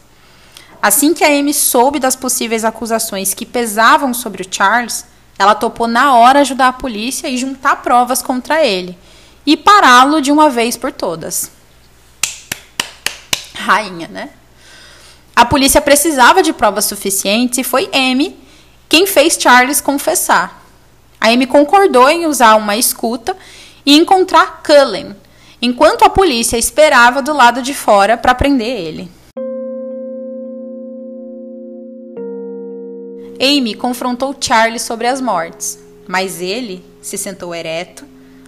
Assim 0.81 1.13
que 1.13 1.23
a 1.23 1.29
Amy 1.29 1.53
soube 1.53 1.99
das 1.99 2.17
possíveis 2.17 2.65
acusações 2.65 3.35
que 3.35 3.45
pesavam 3.45 4.15
sobre 4.15 4.43
o 4.43 4.47
Charles, 4.51 5.05
ela 5.39 5.55
topou 5.55 5.87
na 5.87 6.15
hora 6.15 6.41
ajudar 6.41 6.69
a 6.69 6.73
polícia 6.73 7.29
e 7.29 7.37
juntar 7.37 7.83
provas 7.83 8.23
contra 8.23 8.65
ele 8.65 8.97
e 9.47 9.57
pará-lo 9.57 10.21
de 10.21 10.33
uma 10.33 10.49
vez 10.49 10.77
por 10.77 10.93
todas. 10.93 11.51
Rainha, 13.55 14.09
né? 14.09 14.31
A 15.37 15.45
polícia 15.45 15.81
precisava 15.81 16.43
de 16.43 16.53
provas 16.53 16.85
suficientes 16.85 17.59
e 17.59 17.65
foi 17.65 17.91
Amy 17.93 18.37
quem 18.89 19.07
fez 19.07 19.37
Charles 19.41 19.81
confessar. 19.81 20.63
A 21.21 21.29
Amy 21.31 21.47
concordou 21.47 22.09
em 22.09 22.27
usar 22.27 22.55
uma 22.55 22.77
escuta 22.77 23.37
e 23.85 23.97
encontrar 23.97 24.63
Cullen, 24.63 25.17
enquanto 25.61 26.05
a 26.05 26.11
polícia 26.11 26.57
esperava 26.57 27.21
do 27.21 27.33
lado 27.33 27.63
de 27.63 27.75
fora 27.75 28.17
para 28.17 28.35
prender 28.35 28.79
ele. 28.79 29.11
Amy 33.41 33.75
confrontou 33.75 34.37
Charlie 34.41 34.79
sobre 34.79 35.09
as 35.09 35.21
mortes, 35.21 35.79
mas 36.07 36.41
ele 36.41 36.85
se 37.03 37.19
sentou 37.19 37.55
ereto, 37.55 38.07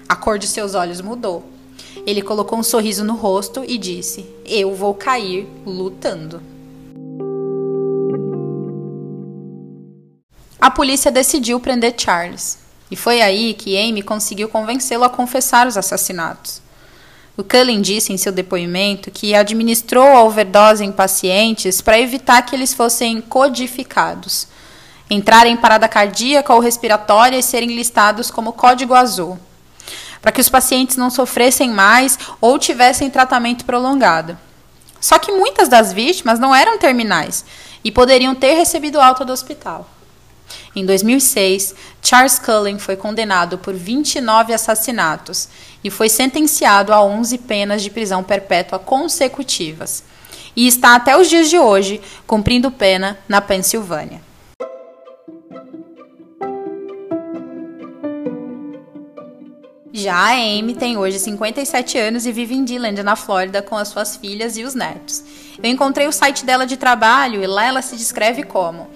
a 0.08 0.14
cor 0.14 0.38
de 0.38 0.46
seus 0.46 0.74
olhos 0.74 1.00
mudou. 1.00 1.44
Ele 2.06 2.22
colocou 2.22 2.58
um 2.58 2.62
sorriso 2.62 3.02
no 3.02 3.16
rosto 3.16 3.64
e 3.66 3.76
disse: 3.76 4.24
Eu 4.44 4.74
vou 4.74 4.94
cair 4.94 5.48
lutando. 5.66 6.40
A 10.58 10.70
polícia 10.70 11.10
decidiu 11.10 11.60
prender 11.60 11.94
Charles, 11.98 12.58
e 12.90 12.96
foi 12.96 13.20
aí 13.20 13.52
que 13.52 13.76
Amy 13.76 14.00
conseguiu 14.00 14.48
convencê-lo 14.48 15.04
a 15.04 15.10
confessar 15.10 15.66
os 15.66 15.76
assassinatos. 15.76 16.62
O 17.36 17.44
Cullen 17.44 17.82
disse 17.82 18.10
em 18.10 18.16
seu 18.16 18.32
depoimento 18.32 19.10
que 19.10 19.34
administrou 19.34 20.06
a 20.06 20.22
overdose 20.22 20.82
em 20.82 20.90
pacientes 20.90 21.82
para 21.82 22.00
evitar 22.00 22.40
que 22.40 22.56
eles 22.56 22.72
fossem 22.72 23.20
codificados, 23.20 24.48
entrarem 25.10 25.52
em 25.52 25.56
parada 25.58 25.86
cardíaca 25.86 26.54
ou 26.54 26.60
respiratória 26.60 27.36
e 27.36 27.42
serem 27.42 27.76
listados 27.76 28.30
como 28.30 28.54
código 28.54 28.94
azul, 28.94 29.38
para 30.22 30.32
que 30.32 30.40
os 30.40 30.48
pacientes 30.48 30.96
não 30.96 31.10
sofressem 31.10 31.70
mais 31.70 32.18
ou 32.40 32.58
tivessem 32.58 33.10
tratamento 33.10 33.66
prolongado. 33.66 34.38
Só 34.98 35.18
que 35.18 35.30
muitas 35.32 35.68
das 35.68 35.92
vítimas 35.92 36.38
não 36.38 36.54
eram 36.54 36.78
terminais 36.78 37.44
e 37.84 37.92
poderiam 37.92 38.34
ter 38.34 38.54
recebido 38.54 38.98
alta 38.98 39.22
do 39.22 39.32
hospital. 39.34 39.86
Em 40.74 40.84
2006, 40.84 41.74
Charles 42.02 42.38
Cullen 42.38 42.78
foi 42.78 42.96
condenado 42.96 43.58
por 43.58 43.74
29 43.74 44.52
assassinatos 44.52 45.48
e 45.82 45.90
foi 45.90 46.08
sentenciado 46.08 46.92
a 46.92 47.02
11 47.02 47.38
penas 47.38 47.82
de 47.82 47.90
prisão 47.90 48.22
perpétua 48.22 48.78
consecutivas. 48.78 50.04
E 50.54 50.66
está 50.66 50.94
até 50.94 51.16
os 51.16 51.28
dias 51.28 51.50
de 51.50 51.58
hoje 51.58 52.00
cumprindo 52.26 52.70
pena 52.70 53.18
na 53.28 53.40
Pensilvânia. 53.40 54.20
Já 59.92 60.14
a 60.14 60.32
Amy 60.32 60.74
tem 60.74 60.98
hoje 60.98 61.18
57 61.18 61.96
anos 61.96 62.26
e 62.26 62.32
vive 62.32 62.54
em 62.54 62.64
Dillon, 62.64 62.92
na 63.02 63.16
Flórida, 63.16 63.62
com 63.62 63.76
as 63.76 63.88
suas 63.88 64.14
filhas 64.14 64.58
e 64.58 64.62
os 64.62 64.74
netos. 64.74 65.24
Eu 65.62 65.70
encontrei 65.70 66.06
o 66.06 66.12
site 66.12 66.44
dela 66.44 66.66
de 66.66 66.76
trabalho 66.76 67.42
e 67.42 67.46
lá 67.46 67.64
ela 67.64 67.80
se 67.80 67.96
descreve 67.96 68.42
como 68.42 68.90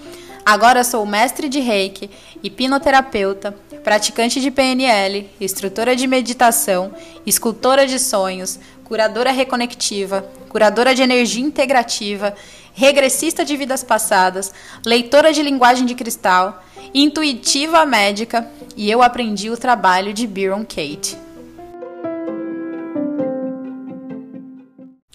Agora 0.51 0.83
sou 0.83 1.07
mestre 1.07 1.49
de 1.49 1.61
reiki, 1.61 2.11
hipnoterapeuta, 2.43 3.55
praticante 3.85 4.41
de 4.41 4.51
PNL, 4.51 5.31
instrutora 5.41 5.95
de 5.95 6.09
meditação, 6.09 6.93
escultora 7.25 7.87
de 7.87 8.01
sonhos, 8.01 8.59
curadora 8.83 9.31
reconectiva, 9.31 10.29
curadora 10.49 10.93
de 10.93 11.03
energia 11.03 11.45
integrativa, 11.45 12.35
regressista 12.75 13.45
de 13.45 13.57
vidas 13.57 13.85
passadas, 13.85 14.53
leitora 14.85 15.33
de 15.33 15.41
linguagem 15.41 15.87
de 15.87 15.95
cristal, 15.95 16.61
intuitiva 16.93 17.87
médica 17.87 18.51
e 18.77 18.91
eu 18.91 19.03
aprendi 19.03 19.51
o 19.51 19.57
trabalho 19.57 20.13
de 20.13 20.27
Byron 20.27 20.65
Kate. 20.65 21.30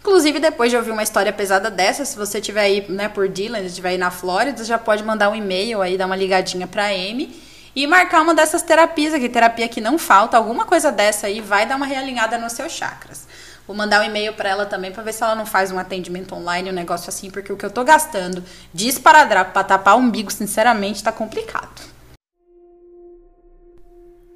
Inclusive, 0.05 0.39
depois 0.39 0.69
de 0.69 0.77
ouvir 0.77 0.91
uma 0.91 1.01
história 1.01 1.33
pesada 1.33 1.71
dessa, 1.71 2.05
se 2.05 2.15
você 2.15 2.39
tiver 2.39 2.61
aí, 2.61 2.85
né, 2.87 3.09
por 3.09 3.27
Dylan, 3.27 3.61
estiver 3.61 3.89
aí 3.89 3.97
na 3.97 4.11
Flórida, 4.11 4.63
já 4.63 4.77
pode 4.77 5.03
mandar 5.03 5.31
um 5.31 5.35
e-mail 5.35 5.81
aí, 5.81 5.97
dar 5.97 6.05
uma 6.05 6.15
ligadinha 6.15 6.67
pra 6.67 6.89
Amy 6.89 7.41
e 7.75 7.87
marcar 7.87 8.21
uma 8.21 8.35
dessas 8.35 8.61
terapias 8.61 9.15
aqui, 9.15 9.27
terapia 9.27 9.67
que 9.67 9.81
não 9.81 9.97
falta, 9.97 10.37
alguma 10.37 10.63
coisa 10.63 10.91
dessa 10.91 11.25
aí 11.25 11.41
vai 11.41 11.65
dar 11.65 11.75
uma 11.75 11.87
realinhada 11.87 12.37
nos 12.37 12.53
seus 12.53 12.71
chakras. 12.71 13.27
Vou 13.65 13.75
mandar 13.75 13.99
um 13.99 14.03
e-mail 14.03 14.33
para 14.33 14.47
ela 14.47 14.67
também 14.67 14.91
para 14.91 15.01
ver 15.01 15.11
se 15.11 15.23
ela 15.23 15.33
não 15.33 15.43
faz 15.43 15.71
um 15.71 15.79
atendimento 15.79 16.35
online, 16.35 16.69
um 16.69 16.73
negócio 16.73 17.09
assim, 17.09 17.31
porque 17.31 17.51
o 17.51 17.57
que 17.57 17.65
eu 17.65 17.71
tô 17.71 17.83
gastando 17.83 18.43
de 18.71 18.87
esparadrapo 18.87 19.53
para 19.53 19.63
tapar 19.63 19.95
o 19.95 20.01
umbigo, 20.01 20.31
sinceramente, 20.31 21.03
tá 21.03 21.11
complicado. 21.11 21.81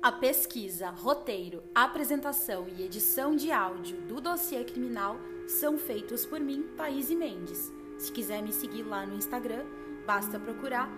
A 0.02 0.12
pesquisa, 0.14 0.90
roteiro, 0.90 1.62
apresentação 1.76 2.66
e 2.76 2.84
edição 2.84 3.36
de 3.36 3.52
áudio 3.52 3.98
do 4.08 4.20
dossiê 4.20 4.64
criminal 4.64 5.16
são 5.50 5.78
feitos 5.78 6.26
por 6.26 6.40
mim, 6.40 6.68
Thaís 6.78 7.10
Mendes. 7.10 7.74
Se 7.98 8.12
quiser 8.12 8.42
me 8.42 8.54
seguir 8.54 8.84
lá 8.84 9.06
no 9.06 9.16
Instagram, 9.16 9.66
basta 10.06 10.40
procurar 10.40 10.90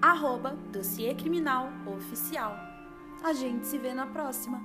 arroba 0.00 0.56
dossiê 0.70 1.14
criminal 1.14 1.72
oficial. 1.86 2.54
A 3.22 3.32
gente 3.32 3.66
se 3.66 3.78
vê 3.78 3.94
na 3.94 4.06
próxima! 4.06 4.60